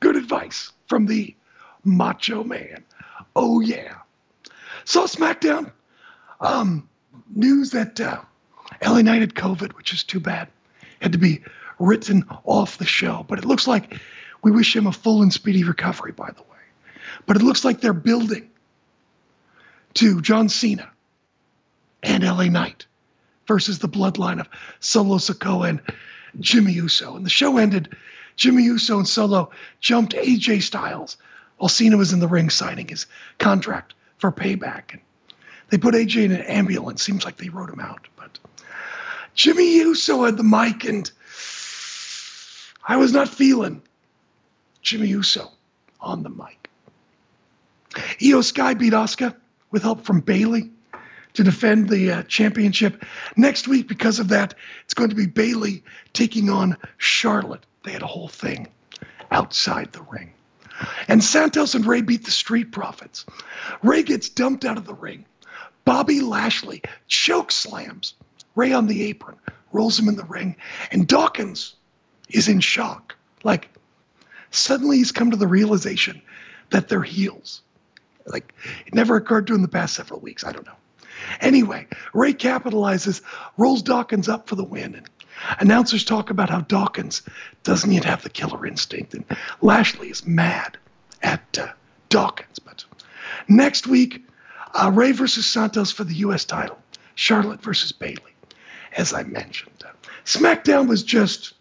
Good 0.00 0.16
advice 0.16 0.72
from 0.88 1.06
the 1.06 1.34
macho 1.84 2.44
man. 2.44 2.84
Oh, 3.36 3.60
yeah. 3.60 3.96
So 4.84 5.04
SmackDown. 5.04 5.72
Um, 6.40 6.88
news 7.34 7.70
that 7.70 8.00
uh, 8.00 8.20
LA 8.84 9.02
Knight 9.02 9.20
had 9.20 9.34
COVID, 9.34 9.72
which 9.74 9.92
is 9.92 10.04
too 10.04 10.20
bad. 10.20 10.48
Had 11.00 11.12
to 11.12 11.18
be 11.18 11.40
written 11.78 12.24
off 12.44 12.78
the 12.78 12.86
show. 12.86 13.24
But 13.28 13.38
it 13.38 13.44
looks 13.44 13.66
like 13.66 13.98
we 14.42 14.50
wish 14.50 14.74
him 14.74 14.86
a 14.86 14.92
full 14.92 15.22
and 15.22 15.32
speedy 15.32 15.64
recovery, 15.64 16.12
by 16.12 16.30
the 16.30 16.42
way. 16.42 16.48
But 17.26 17.36
it 17.36 17.42
looks 17.42 17.64
like 17.64 17.80
they're 17.80 17.92
building 17.92 18.50
to 19.94 20.20
John 20.20 20.48
Cena 20.48 20.90
and 22.02 22.22
LA 22.22 22.44
Knight 22.44 22.86
versus 23.46 23.78
the 23.78 23.88
bloodline 23.88 24.40
of 24.40 24.48
Solo 24.80 25.16
Sikoa 25.16 25.70
and 25.70 25.80
Jimmy 26.40 26.72
Uso. 26.72 27.16
And 27.16 27.24
the 27.24 27.30
show 27.30 27.56
ended. 27.56 27.94
Jimmy 28.36 28.64
Uso 28.64 28.98
and 28.98 29.06
Solo 29.06 29.50
jumped 29.80 30.14
AJ 30.14 30.62
Styles 30.62 31.16
Cena 31.68 31.96
was 31.96 32.12
in 32.12 32.20
the 32.20 32.28
ring 32.28 32.50
signing 32.50 32.88
his 32.88 33.06
contract 33.38 33.94
for 34.18 34.32
payback. 34.32 34.92
And 34.92 35.00
they 35.70 35.78
put 35.78 35.94
AJ 35.94 36.24
in 36.24 36.32
an 36.32 36.42
ambulance. 36.42 37.02
Seems 37.02 37.24
like 37.24 37.36
they 37.36 37.48
wrote 37.48 37.70
him 37.70 37.80
out. 37.80 38.06
But 38.16 38.38
Jimmy 39.34 39.76
Uso 39.76 40.24
had 40.24 40.36
the 40.36 40.44
mic, 40.44 40.84
and 40.84 41.10
I 42.86 42.96
was 42.96 43.12
not 43.12 43.28
feeling 43.28 43.82
Jimmy 44.82 45.08
Uso 45.08 45.50
on 46.00 46.22
the 46.22 46.30
mic. 46.30 46.68
Iyo 48.20 48.42
Sky 48.42 48.74
beat 48.74 48.92
Asuka 48.92 49.34
with 49.70 49.82
help 49.82 50.04
from 50.04 50.20
Bayley 50.20 50.70
to 51.34 51.42
defend 51.42 51.88
the 51.88 52.12
uh, 52.12 52.22
championship. 52.24 53.04
Next 53.36 53.68
week, 53.68 53.88
because 53.88 54.18
of 54.18 54.28
that, 54.28 54.54
it's 54.84 54.94
going 54.94 55.10
to 55.10 55.16
be 55.16 55.26
Bayley 55.26 55.82
taking 56.12 56.48
on 56.48 56.76
Charlotte. 56.98 57.66
They 57.84 57.92
had 57.92 58.02
a 58.02 58.06
whole 58.06 58.28
thing 58.28 58.68
outside 59.30 59.92
the 59.92 60.02
ring. 60.02 60.32
And 61.08 61.22
Santos 61.22 61.74
and 61.74 61.86
Rey 61.86 62.02
beat 62.02 62.24
the 62.24 62.30
Street 62.30 62.72
Profits. 62.72 63.24
Rey 63.82 64.02
gets 64.02 64.28
dumped 64.28 64.64
out 64.64 64.76
of 64.76 64.86
the 64.86 64.94
ring. 64.94 65.24
Bobby 65.84 66.20
Lashley 66.20 66.82
choke 67.08 67.52
slams 67.52 68.14
Rey 68.54 68.72
on 68.72 68.86
the 68.86 69.02
apron, 69.04 69.36
rolls 69.72 69.98
him 69.98 70.08
in 70.08 70.16
the 70.16 70.24
ring, 70.24 70.56
and 70.92 71.06
Dawkins 71.06 71.74
is 72.30 72.48
in 72.48 72.60
shock. 72.60 73.16
Like, 73.42 73.68
suddenly 74.50 74.98
he's 74.98 75.12
come 75.12 75.30
to 75.30 75.36
the 75.36 75.48
realization 75.48 76.22
that 76.70 76.88
they're 76.88 77.02
heels. 77.02 77.62
Like, 78.26 78.54
it 78.86 78.94
never 78.94 79.16
occurred 79.16 79.46
to 79.48 79.54
him 79.54 79.62
the 79.62 79.68
past 79.68 79.94
several 79.94 80.20
weeks. 80.20 80.44
I 80.44 80.52
don't 80.52 80.66
know. 80.66 80.72
Anyway, 81.40 81.86
Rey 82.12 82.32
capitalizes, 82.32 83.22
rolls 83.56 83.82
Dawkins 83.82 84.28
up 84.28 84.48
for 84.48 84.54
the 84.56 84.64
win, 84.64 84.94
and 84.94 85.08
announcers 85.58 86.04
talk 86.04 86.30
about 86.30 86.50
how 86.50 86.60
Dawkins 86.60 87.22
doesn't 87.62 87.92
yet 87.92 88.04
have 88.04 88.22
the 88.22 88.30
killer 88.30 88.66
instinct, 88.66 89.14
and 89.14 89.24
Lashley 89.60 90.10
is 90.10 90.26
mad 90.26 90.76
at 91.22 91.58
uh, 91.58 91.68
Dawkins. 92.08 92.58
But 92.58 92.84
next 93.48 93.86
week, 93.86 94.26
uh, 94.74 94.90
Rey 94.92 95.12
versus 95.12 95.46
Santos 95.46 95.90
for 95.90 96.04
the 96.04 96.14
U.S. 96.16 96.44
title, 96.44 96.78
Charlotte 97.14 97.62
versus 97.62 97.92
Bayley, 97.92 98.34
as 98.96 99.12
I 99.12 99.22
mentioned. 99.22 99.84
SmackDown 100.24 100.88
was 100.88 101.02
just 101.02 101.54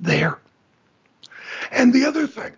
there. 0.00 0.38
And 1.70 1.92
the 1.92 2.06
other 2.06 2.26
thing, 2.26 2.52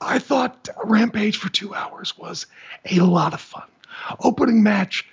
I 0.00 0.18
thought 0.18 0.68
Rampage 0.84 1.38
for 1.38 1.48
two 1.48 1.74
hours 1.74 2.16
was 2.18 2.46
a 2.90 3.00
lot 3.00 3.32
of 3.32 3.40
fun. 3.40 3.64
Opening 4.20 4.62
match, 4.62 5.08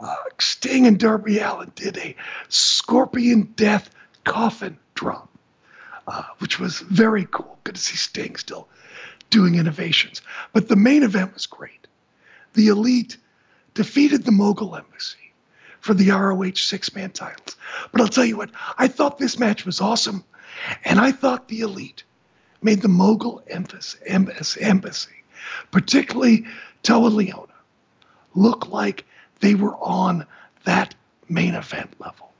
uh, 0.00 0.14
Sting 0.38 0.86
and 0.86 0.98
Darby 0.98 1.38
Allin 1.38 1.72
did 1.74 1.96
a 1.98 2.14
Scorpion 2.48 3.52
Death 3.56 3.90
coffin 4.24 4.78
drop, 4.94 5.28
uh, 6.06 6.24
which 6.38 6.58
was 6.58 6.80
very 6.80 7.26
cool. 7.30 7.58
Good 7.64 7.76
to 7.76 7.80
see 7.80 7.96
Sting 7.96 8.36
still 8.36 8.68
doing 9.30 9.56
innovations. 9.56 10.22
But 10.52 10.68
the 10.68 10.76
main 10.76 11.02
event 11.02 11.34
was 11.34 11.46
great. 11.46 11.86
The 12.54 12.68
Elite 12.68 13.16
defeated 13.74 14.24
the 14.24 14.32
Mogul 14.32 14.76
Embassy 14.76 15.32
for 15.80 15.94
the 15.94 16.10
ROH 16.10 16.54
six 16.54 16.94
man 16.94 17.10
titles. 17.10 17.56
But 17.92 18.00
I'll 18.00 18.08
tell 18.08 18.24
you 18.24 18.36
what, 18.36 18.50
I 18.78 18.88
thought 18.88 19.18
this 19.18 19.38
match 19.38 19.66
was 19.66 19.80
awesome. 19.80 20.24
And 20.84 20.98
I 20.98 21.12
thought 21.12 21.48
the 21.48 21.60
Elite 21.60 22.04
made 22.62 22.82
the 22.82 22.88
Mogul 22.88 23.42
embassy, 23.48 23.98
embassy 24.06 25.16
particularly 25.70 26.46
Toa 26.82 27.10
Liona, 27.10 27.48
look 28.34 28.68
like 28.68 29.04
they 29.40 29.54
were 29.54 29.76
on 29.76 30.26
that 30.64 30.94
main 31.28 31.54
event 31.54 31.94
level. 31.98 32.32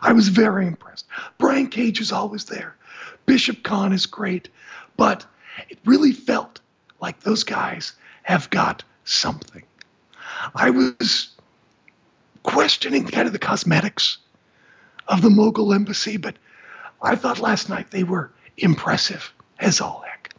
I 0.00 0.12
was 0.12 0.28
very 0.28 0.66
impressed. 0.66 1.06
Brian 1.38 1.68
Cage 1.68 2.00
is 2.00 2.12
always 2.12 2.44
there. 2.44 2.76
Bishop 3.26 3.62
Kaun 3.62 3.92
is 3.92 4.06
great. 4.06 4.48
But 4.96 5.24
it 5.68 5.78
really 5.84 6.12
felt 6.12 6.60
like 7.00 7.20
those 7.20 7.44
guys 7.44 7.92
have 8.24 8.50
got 8.50 8.84
something. 9.04 9.62
I 10.54 10.70
was 10.70 11.30
questioning 12.42 13.06
kind 13.06 13.26
of 13.26 13.32
the 13.32 13.38
cosmetics 13.38 14.18
of 15.06 15.22
the 15.22 15.30
Mogul 15.30 15.72
embassy, 15.72 16.16
but 16.16 16.36
I 17.00 17.16
thought 17.16 17.38
last 17.38 17.68
night 17.68 17.90
they 17.90 18.04
were 18.04 18.30
impressive 18.56 19.32
as 19.58 19.80
all 19.80 20.04
heck. 20.06 20.34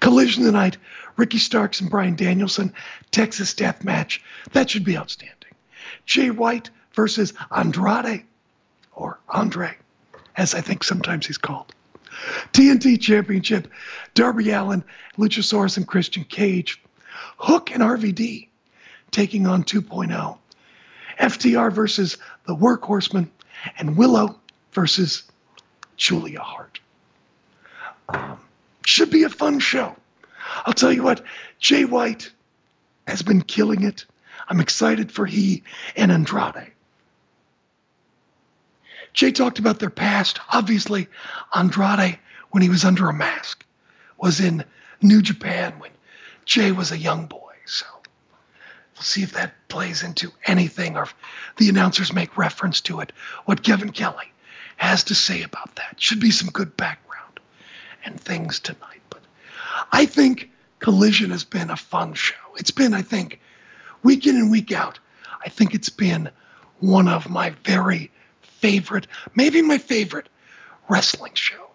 Collision 0.00 0.44
tonight, 0.44 0.76
Ricky 1.16 1.38
Starks 1.38 1.80
and 1.80 1.90
Bryan 1.90 2.16
Danielson, 2.16 2.72
Texas 3.10 3.54
Death 3.54 3.84
Match. 3.84 4.22
That 4.52 4.68
should 4.68 4.84
be 4.84 4.96
outstanding. 4.96 5.39
Jay 6.06 6.30
White 6.30 6.70
versus 6.92 7.32
Andrade, 7.50 8.24
or 8.92 9.18
Andre, 9.28 9.76
as 10.36 10.54
I 10.54 10.60
think 10.60 10.84
sometimes 10.84 11.26
he's 11.26 11.38
called. 11.38 11.74
TNT 12.52 13.00
Championship, 13.00 13.68
Darby 14.14 14.50
Allin, 14.50 14.84
Luchasaurus, 15.16 15.76
and 15.76 15.86
Christian 15.86 16.24
Cage. 16.24 16.82
Hook 17.38 17.70
and 17.72 17.82
RVD 17.82 18.48
taking 19.10 19.46
on 19.46 19.64
2.0. 19.64 20.38
FTR 21.18 21.72
versus 21.72 22.16
the 22.46 22.54
Workhorsemen, 22.54 23.28
and 23.78 23.96
Willow 23.96 24.38
versus 24.72 25.24
Julia 25.96 26.40
Hart. 26.40 26.80
Um, 28.08 28.38
should 28.86 29.10
be 29.10 29.24
a 29.24 29.28
fun 29.28 29.58
show. 29.58 29.94
I'll 30.64 30.72
tell 30.72 30.92
you 30.92 31.02
what, 31.02 31.22
Jay 31.58 31.84
White 31.84 32.32
has 33.06 33.22
been 33.22 33.42
killing 33.42 33.84
it. 33.84 34.06
I'm 34.50 34.60
excited 34.60 35.12
for 35.12 35.26
he 35.26 35.62
and 35.96 36.10
Andrade. 36.10 36.72
Jay 39.12 39.30
talked 39.30 39.60
about 39.60 39.78
their 39.78 39.90
past. 39.90 40.40
Obviously, 40.52 41.06
Andrade, 41.54 42.18
when 42.50 42.62
he 42.62 42.68
was 42.68 42.84
under 42.84 43.08
a 43.08 43.14
mask, 43.14 43.64
was 44.18 44.40
in 44.40 44.64
New 45.00 45.22
Japan 45.22 45.78
when 45.78 45.92
Jay 46.44 46.72
was 46.72 46.90
a 46.90 46.98
young 46.98 47.26
boy. 47.26 47.52
So 47.64 47.86
we'll 48.94 49.02
see 49.02 49.22
if 49.22 49.32
that 49.32 49.54
plays 49.68 50.02
into 50.02 50.32
anything 50.44 50.96
or 50.96 51.04
if 51.04 51.14
the 51.56 51.68
announcers 51.68 52.12
make 52.12 52.36
reference 52.36 52.80
to 52.82 53.00
it. 53.00 53.12
What 53.44 53.62
Kevin 53.62 53.90
Kelly 53.90 54.32
has 54.76 55.04
to 55.04 55.14
say 55.14 55.42
about 55.42 55.76
that 55.76 55.94
should 55.98 56.20
be 56.20 56.32
some 56.32 56.50
good 56.50 56.76
background 56.76 57.38
and 58.04 58.20
things 58.20 58.58
tonight. 58.58 59.02
But 59.10 59.20
I 59.92 60.06
think 60.06 60.50
Collision 60.80 61.30
has 61.30 61.44
been 61.44 61.70
a 61.70 61.76
fun 61.76 62.14
show. 62.14 62.34
It's 62.56 62.72
been, 62.72 62.94
I 62.94 63.02
think, 63.02 63.40
week 64.02 64.26
in 64.26 64.36
and 64.36 64.50
week 64.50 64.72
out, 64.72 64.98
I 65.44 65.48
think 65.48 65.74
it's 65.74 65.88
been 65.88 66.30
one 66.80 67.08
of 67.08 67.28
my 67.28 67.50
very 67.64 68.10
favorite, 68.42 69.06
maybe 69.34 69.62
my 69.62 69.78
favorite 69.78 70.28
wrestling 70.88 71.34
show. 71.34 71.70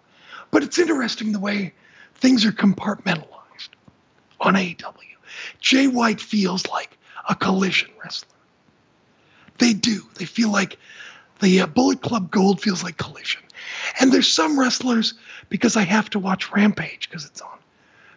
But 0.50 0.62
it's 0.62 0.78
interesting 0.78 1.32
the 1.32 1.40
way 1.40 1.74
things 2.14 2.44
are 2.44 2.52
compartmentalized 2.52 3.70
on 4.40 4.54
AEW. 4.54 4.94
Jay 5.60 5.86
White 5.88 6.20
feels 6.20 6.66
like 6.68 6.96
a 7.28 7.34
collision 7.34 7.90
wrestler. 8.02 8.36
They 9.58 9.72
do. 9.72 10.02
They 10.14 10.24
feel 10.24 10.50
like 10.50 10.78
the 11.40 11.62
uh, 11.62 11.66
Bullet 11.66 12.02
Club 12.02 12.30
Gold 12.30 12.60
feels 12.60 12.82
like 12.82 12.96
collision. 12.96 13.42
And 14.00 14.12
there's 14.12 14.32
some 14.32 14.58
wrestlers, 14.58 15.14
because 15.48 15.76
I 15.76 15.82
have 15.82 16.10
to 16.10 16.18
watch 16.18 16.52
Rampage 16.52 17.08
because 17.08 17.24
it's 17.24 17.40
on 17.40 17.58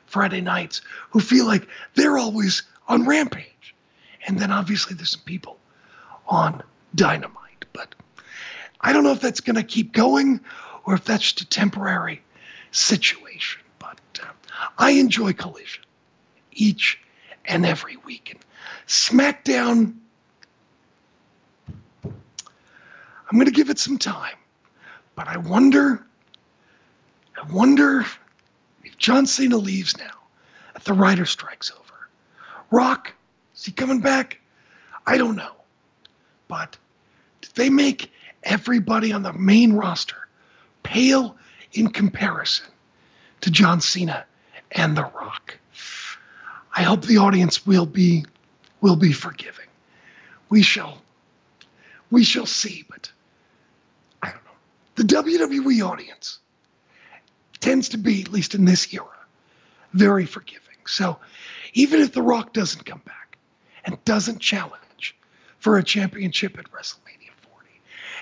Friday 0.05 0.41
nights, 0.41 0.81
who 1.11 1.19
feel 1.19 1.45
like 1.45 1.67
they're 1.95 2.17
always 2.17 2.63
on 2.87 3.05
Rampage. 3.05 3.75
And 4.27 4.39
then 4.39 4.51
obviously 4.51 4.95
there's 4.95 5.11
some 5.11 5.21
people 5.21 5.57
on 6.27 6.63
Dynamite. 6.95 7.65
But 7.73 7.95
I 8.81 8.93
don't 8.93 9.03
know 9.03 9.11
if 9.11 9.21
that's 9.21 9.41
going 9.41 9.55
to 9.55 9.63
keep 9.63 9.93
going 9.93 10.39
or 10.85 10.95
if 10.95 11.05
that's 11.05 11.23
just 11.23 11.41
a 11.41 11.45
temporary 11.45 12.21
situation. 12.71 13.61
But 13.79 13.99
uh, 14.21 14.27
I 14.77 14.91
enjoy 14.91 15.33
Collision 15.33 15.83
each 16.51 16.99
and 17.45 17.65
every 17.65 17.97
week. 17.97 18.31
And 18.31 18.39
SmackDown, 18.87 19.95
I'm 22.03 22.13
going 23.37 23.45
to 23.45 23.51
give 23.51 23.69
it 23.69 23.79
some 23.79 23.97
time. 23.97 24.35
But 25.15 25.27
I 25.27 25.37
wonder, 25.37 26.05
I 27.41 27.51
wonder 27.51 28.05
if 28.83 28.97
John 28.97 29.25
Cena 29.25 29.57
leaves 29.57 29.97
now, 29.97 30.11
if 30.75 30.83
the 30.85 30.93
writer 30.93 31.25
strike's 31.25 31.71
over. 31.71 32.09
Rock, 32.71 33.13
is 33.59 33.65
he 33.65 33.73
coming 33.73 33.99
back? 33.99 34.39
I 35.05 35.17
don't 35.17 35.35
know. 35.35 35.51
But 36.47 36.77
did 37.41 37.51
they 37.55 37.69
make 37.69 38.09
everybody 38.41 39.11
on 39.11 39.21
the 39.21 39.33
main 39.33 39.73
roster 39.73 40.15
pale 40.81 41.35
in 41.73 41.89
comparison 41.89 42.67
to 43.41 43.51
John 43.51 43.81
Cena 43.81 44.25
and 44.71 44.95
The 44.95 45.03
Rock? 45.03 45.57
I 46.73 46.83
hope 46.83 47.01
the 47.01 47.17
audience 47.17 47.67
will 47.67 47.85
be 47.85 48.25
will 48.79 48.95
be 48.95 49.11
forgiving. 49.11 49.67
We 50.49 50.61
shall 50.61 51.01
we 52.09 52.23
shall 52.23 52.45
see, 52.45 52.85
but 52.89 53.11
I 54.23 54.31
don't 54.31 54.45
know. 54.45 54.51
The 54.95 55.03
WWE 55.03 55.85
audience 55.85 56.39
tends 57.59 57.89
to 57.89 57.97
be, 57.97 58.21
at 58.21 58.31
least 58.31 58.55
in 58.55 58.63
this 58.63 58.93
era, 58.93 59.05
very 59.91 60.25
forgiving. 60.25 60.77
So 60.87 61.17
even 61.73 61.99
if 61.99 62.13
The 62.13 62.21
Rock 62.21 62.53
doesn't 62.53 62.85
come 62.85 63.01
back 63.05 63.18
and 63.89 64.05
doesn't 64.05 64.39
challenge 64.39 65.15
for 65.57 65.79
a 65.79 65.83
championship 65.83 66.59
at 66.59 66.71
WrestleMania 66.71 67.33
40, 67.41 67.67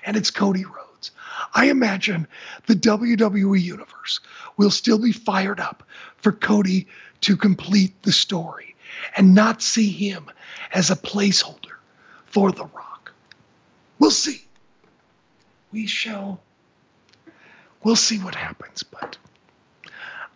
and 0.05 0.15
it's 0.15 0.31
Cody 0.31 0.63
Rhodes, 0.63 1.11
I 1.53 1.65
imagine 1.65 2.25
the 2.67 2.75
WWE 2.75 3.61
universe 3.61 4.21
will 4.55 4.71
still 4.71 4.97
be 4.97 5.11
fired 5.11 5.59
up 5.59 5.83
for 6.15 6.31
Cody 6.31 6.87
to 7.21 7.35
complete 7.35 8.01
the 8.03 8.13
story 8.13 8.75
and 9.17 9.35
not 9.35 9.61
see 9.61 9.89
him 9.89 10.31
as 10.71 10.89
a 10.89 10.95
placeholder 10.95 11.75
for 12.25 12.53
The 12.53 12.63
Rock. 12.63 13.11
We'll 13.99 14.11
see. 14.11 14.41
We 15.73 15.85
shall. 15.85 16.39
We'll 17.83 17.97
see 17.97 18.19
what 18.19 18.35
happens, 18.35 18.83
but 18.83 19.17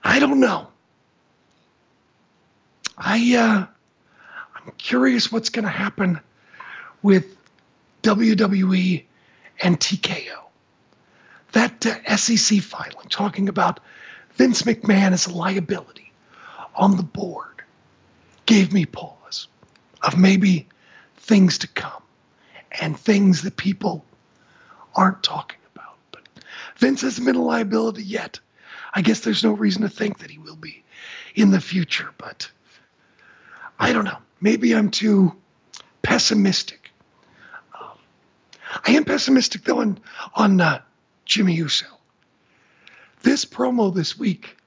I 0.04 0.20
don't 0.20 0.42
know. 0.42 0.68
I 2.98 3.36
uh, 3.36 3.72
I'm 4.66 4.74
curious 4.78 5.32
what's 5.32 5.50
going 5.50 5.66
to 5.66 5.72
happen 5.72 6.20
with 7.02 7.36
WWE 8.04 9.04
and 9.62 9.80
TKO. 9.80 10.38
That 11.54 11.86
uh, 11.86 12.16
SEC 12.16 12.60
filing 12.60 13.10
talking 13.10 13.50
about 13.50 13.80
Vince 14.36 14.62
McMahon 14.62 15.12
as 15.12 15.28
a 15.28 15.34
liability 15.34 16.12
on 16.76 16.98
the 16.98 17.04
board 17.04 17.64
gave 18.46 18.72
me 18.72 18.86
pause 18.86 19.48
of 20.02 20.18
maybe 20.18 20.68
things 21.18 21.58
to 21.60 21.68
come 21.68 22.02
and 22.80 22.98
things 22.98 23.42
that 23.42 23.58
people 23.58 24.06
aren't 24.96 25.24
talking 25.24 25.60
about. 25.76 25.96
But 26.12 26.22
Vince 26.78 27.02
hasn't 27.02 27.26
been 27.26 27.36
a 27.36 27.44
liability 27.44 28.04
yet. 28.04 28.40
I 28.94 29.02
guess 29.02 29.22
there's 29.22 29.44
no 29.44 29.54
reason 29.54 29.82
to 29.82 29.90
think 29.90 30.20
that 30.20 30.32
he 30.32 30.38
will 30.38 30.56
be 30.56 30.84
in 31.36 31.52
the 31.52 31.62
future, 31.62 32.10
but 32.18 32.50
I 33.80 33.94
don't 33.94 34.06
know. 34.06 34.18
Maybe 34.42 34.76
I'm 34.76 34.90
too 34.90 35.34
pessimistic. 36.02 36.92
Um, 37.80 37.98
I 38.86 38.92
am 38.92 39.06
pessimistic 39.06 39.64
though 39.64 39.80
on 39.80 40.00
on 40.36 40.60
uh, 40.60 40.82
Jimmy 41.26 41.54
Uso. 41.54 41.86
This 43.22 43.46
promo 43.46 43.94
this 43.94 44.18
week, 44.18 44.58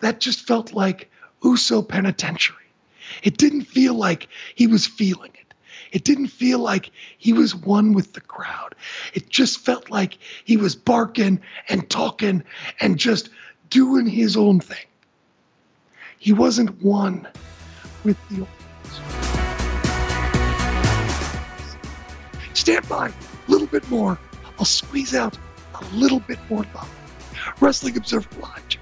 that 0.00 0.20
just 0.20 0.46
felt 0.46 0.74
like 0.74 1.10
Uso 1.42 1.80
Penitentiary. 1.80 2.58
It 3.22 3.38
didn't 3.38 3.62
feel 3.62 3.94
like 3.94 4.28
he 4.54 4.66
was 4.66 4.86
feeling 4.86 5.32
it. 5.34 5.54
It 5.90 6.04
didn't 6.04 6.28
feel 6.28 6.58
like 6.58 6.90
he 7.18 7.32
was 7.32 7.54
one 7.54 7.92
with 7.92 8.12
the 8.12 8.20
crowd. 8.20 8.74
It 9.14 9.28
just 9.28 9.60
felt 9.60 9.90
like 9.90 10.18
he 10.44 10.56
was 10.56 10.76
barking 10.76 11.40
and 11.68 11.88
talking 11.88 12.42
and 12.80 12.98
just 12.98 13.30
doing 13.70 14.06
his 14.06 14.36
own 14.36 14.60
thing. 14.60 14.86
He 16.18 16.32
wasn't 16.32 16.82
one 16.82 17.28
with 18.04 18.16
the 18.28 18.46
Stand 22.54 22.88
by 22.88 23.08
a 23.08 23.12
little 23.50 23.66
bit 23.66 23.88
more. 23.90 24.18
I'll 24.58 24.64
squeeze 24.64 25.14
out 25.14 25.36
a 25.74 25.84
little 25.94 26.20
bit 26.20 26.38
more 26.48 26.64
love. 26.74 26.90
Wrestling 27.60 27.96
Observer 27.96 28.28
Live. 28.40 28.81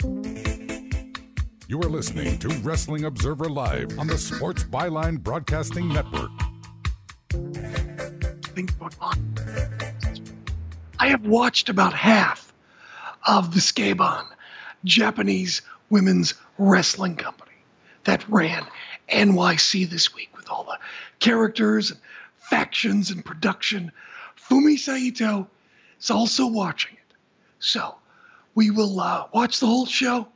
You 0.00 1.80
are 1.82 1.88
listening 1.90 2.38
to 2.38 2.48
Wrestling 2.60 3.04
Observer 3.04 3.48
Live 3.48 3.98
on 3.98 4.06
the 4.06 4.16
Sports 4.16 4.62
Byline 4.62 5.20
Broadcasting 5.20 5.88
Network. 5.88 6.30
Things 8.54 8.70
going 8.72 8.92
on. 9.00 9.34
I 11.00 11.08
have 11.08 11.26
watched 11.26 11.68
about 11.68 11.94
half 11.94 12.52
of 13.26 13.52
the 13.54 13.60
Sukeban, 13.60 14.24
Japanese 14.84 15.62
women's 15.90 16.34
wrestling 16.58 17.16
company 17.16 17.56
that 18.04 18.28
ran 18.28 18.64
NYC 19.08 19.90
this 19.90 20.14
week 20.14 20.30
with 20.36 20.48
all 20.48 20.62
the 20.64 20.78
characters 21.18 21.90
and 21.90 22.00
factions 22.38 23.10
and 23.10 23.24
production. 23.24 23.90
Fumi 24.36 24.78
Saito 24.78 25.48
is 26.00 26.10
also 26.10 26.46
watching 26.46 26.92
it. 26.94 27.16
So 27.58 27.97
we 28.58 28.70
will 28.70 28.98
uh, 28.98 29.24
watch 29.32 29.60
the 29.60 29.66
whole 29.66 29.86
show, 29.86 30.26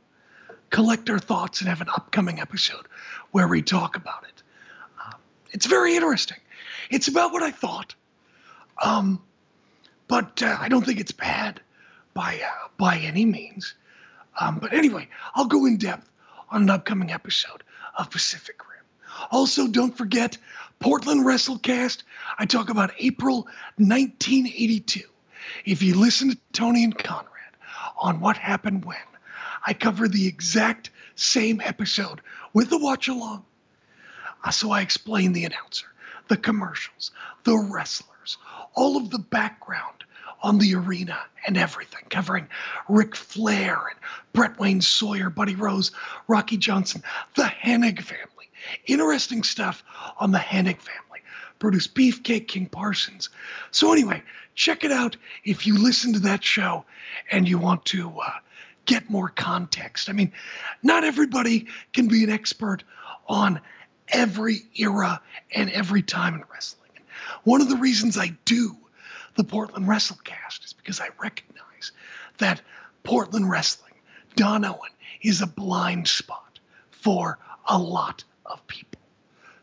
collect 0.69 1.09
our 1.09 1.19
thoughts, 1.19 1.59
and 1.59 1.67
have 1.67 1.81
an 1.81 1.89
upcoming 1.89 2.39
episode 2.39 2.87
where 3.31 3.49
we 3.49 3.61
talk 3.61 3.97
about 3.97 4.23
it. 4.23 4.43
Uh, 4.97 5.11
it's 5.51 5.65
very 5.65 5.97
interesting. 5.97 6.37
It's 6.89 7.09
about 7.09 7.33
what 7.33 7.43
I 7.43 7.51
thought, 7.51 7.95
um, 8.81 9.21
but 10.07 10.41
uh, 10.41 10.55
I 10.57 10.69
don't 10.69 10.85
think 10.85 11.01
it's 11.01 11.11
bad 11.11 11.59
by 12.13 12.39
uh, 12.41 12.69
by 12.77 12.97
any 12.99 13.25
means. 13.25 13.73
Um, 14.39 14.59
but 14.59 14.71
anyway, 14.71 15.09
I'll 15.35 15.47
go 15.47 15.65
in 15.65 15.75
depth 15.75 16.09
on 16.49 16.61
an 16.61 16.69
upcoming 16.69 17.11
episode 17.11 17.61
of 17.97 18.09
Pacific 18.09 18.55
Rim. 18.69 18.85
Also, 19.31 19.67
don't 19.67 19.97
forget 19.97 20.37
Portland 20.79 21.25
WrestleCast. 21.25 22.03
I 22.39 22.45
talk 22.45 22.69
about 22.69 22.91
April 22.99 23.49
1982. 23.75 25.01
If 25.65 25.83
you 25.83 25.99
listen 25.99 26.29
to 26.29 26.37
Tony 26.53 26.85
and 26.85 26.97
Conrad 26.97 27.32
on 28.03 28.19
what 28.19 28.37
happened 28.37 28.85
when, 28.85 28.97
I 29.65 29.73
cover 29.73 30.07
the 30.07 30.27
exact 30.27 30.91
same 31.15 31.61
episode 31.61 32.21
with 32.53 32.69
the 32.69 32.77
watch 32.77 33.07
along. 33.07 33.45
Uh, 34.43 34.51
so 34.51 34.71
I 34.71 34.81
explain 34.81 35.31
the 35.31 35.45
announcer, 35.45 35.87
the 36.27 36.35
commercials, 36.37 37.11
the 37.45 37.57
wrestlers, 37.57 38.37
all 38.75 38.97
of 38.97 39.09
the 39.09 39.19
background 39.19 40.03
on 40.41 40.57
the 40.57 40.75
arena 40.75 41.17
and 41.47 41.57
everything, 41.57 42.03
covering 42.09 42.47
Ric 42.89 43.15
Flair 43.15 43.87
and 43.89 43.99
Brett 44.33 44.59
Wayne 44.59 44.81
Sawyer, 44.81 45.29
Buddy 45.29 45.55
Rose, 45.55 45.91
Rocky 46.27 46.57
Johnson, 46.57 47.01
the 47.35 47.43
Hennig 47.43 48.01
family. 48.01 48.49
Interesting 48.85 49.43
stuff 49.43 49.81
on 50.19 50.31
the 50.31 50.39
Hennig 50.39 50.79
family. 50.81 51.12
Brutus 51.63 51.87
Beefcake 51.87 52.49
King 52.49 52.65
Parsons. 52.65 53.29
So, 53.71 53.93
anyway, 53.93 54.21
check 54.53 54.83
it 54.83 54.91
out 54.91 55.15
if 55.45 55.65
you 55.65 55.81
listen 55.81 56.11
to 56.11 56.19
that 56.19 56.43
show 56.43 56.83
and 57.31 57.47
you 57.47 57.57
want 57.57 57.85
to 57.85 58.19
uh, 58.19 58.31
get 58.83 59.09
more 59.09 59.29
context. 59.29 60.09
I 60.09 60.11
mean, 60.11 60.33
not 60.83 61.05
everybody 61.05 61.67
can 61.93 62.09
be 62.09 62.25
an 62.25 62.29
expert 62.29 62.83
on 63.29 63.61
every 64.09 64.57
era 64.75 65.21
and 65.55 65.71
every 65.71 66.01
time 66.01 66.33
in 66.33 66.43
wrestling. 66.51 66.89
One 67.45 67.61
of 67.61 67.69
the 67.69 67.77
reasons 67.77 68.17
I 68.17 68.35
do 68.43 68.75
the 69.35 69.45
Portland 69.45 69.87
WrestleCast 69.87 70.65
is 70.65 70.73
because 70.73 70.99
I 70.99 71.07
recognize 71.21 71.93
that 72.39 72.59
Portland 73.03 73.49
wrestling, 73.49 73.93
Don 74.35 74.65
Owen, 74.65 74.91
is 75.21 75.41
a 75.41 75.47
blind 75.47 76.09
spot 76.09 76.59
for 76.91 77.39
a 77.65 77.77
lot 77.77 78.25
of 78.45 78.67
people. 78.67 78.99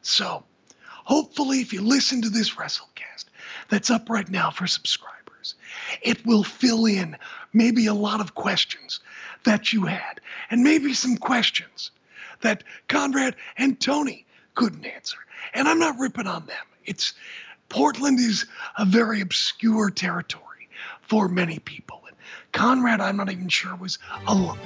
So, 0.01 0.45
hopefully, 1.11 1.59
if 1.59 1.73
you 1.73 1.83
listen 1.83 2.23
to 2.23 2.31
this 2.31 2.55
WrestleCast 2.55 3.25
that's 3.69 3.91
up 3.91 4.09
right 4.09 4.29
now 4.29 4.53
for 4.53 4.69
subscribers, 4.69 5.57
it 6.03 6.25
will 6.25 6.45
fill 6.45 6.87
in 6.87 7.17
maybe 7.53 7.87
a 7.87 7.95
lot 7.95 8.21
of 8.21 8.37
questions 8.37 9.01
that 9.43 9.73
you 9.73 9.87
had, 9.87 10.21
and 10.51 10.63
maybe 10.63 10.95
some 10.95 11.17
questions 11.17 11.91
that 12.43 12.63
Conrad 12.87 13.35
and 13.57 13.81
Tony 13.81 14.25
couldn't 14.55 14.87
answer. 14.87 15.19
And 15.53 15.67
I'm 15.67 15.81
not 15.81 15.99
ripping 15.99 16.29
on 16.29 16.47
them. 16.47 16.67
It's 16.85 17.15
Portland 17.69 18.21
is 18.21 18.47
a 18.79 18.85
very 18.85 19.21
obscure 19.21 19.91
territory 19.91 20.69
for 21.03 21.29
many 21.29 21.59
people. 21.59 22.03
And 22.07 22.17
Conrad, 22.53 23.01
I'm 23.01 23.17
not 23.17 23.33
even 23.33 23.49
sure, 23.49 23.75
was 23.75 23.99
alone. 24.29 24.61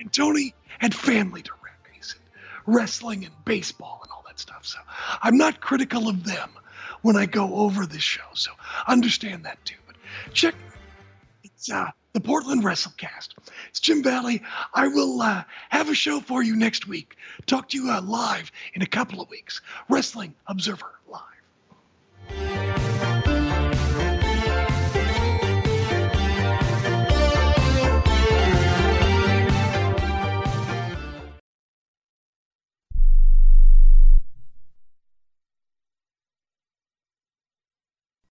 And 0.00 0.12
Tony 0.12 0.54
had 0.80 0.92
family 0.92 1.42
to 1.42 1.52
raise, 1.62 2.16
and 2.16 2.74
wrestling 2.74 3.24
and 3.24 3.34
baseball 3.44 4.00
and 4.02 4.10
all. 4.10 4.15
That 4.36 4.40
stuff. 4.40 4.66
So 4.66 4.78
I'm 5.22 5.36
not 5.36 5.60
critical 5.60 6.08
of 6.08 6.24
them 6.24 6.50
when 7.02 7.16
I 7.16 7.26
go 7.26 7.54
over 7.56 7.86
this 7.86 8.02
show. 8.02 8.24
So 8.34 8.50
understand 8.86 9.44
that 9.44 9.64
too. 9.64 9.76
But 9.86 9.96
check 10.32 10.54
it's 11.42 11.70
uh, 11.70 11.90
the 12.12 12.20
Portland 12.20 12.62
WrestleCast. 12.62 13.28
It's 13.68 13.80
Jim 13.80 14.02
Valley. 14.02 14.42
I 14.74 14.88
will 14.88 15.20
uh, 15.22 15.44
have 15.68 15.88
a 15.88 15.94
show 15.94 16.20
for 16.20 16.42
you 16.42 16.56
next 16.56 16.86
week. 16.86 17.16
Talk 17.46 17.68
to 17.70 17.76
you 17.76 17.90
uh, 17.90 18.00
live 18.02 18.52
in 18.74 18.82
a 18.82 18.86
couple 18.86 19.20
of 19.20 19.30
weeks. 19.30 19.60
Wrestling 19.88 20.34
Observer 20.46 20.98
Live. 21.08 21.35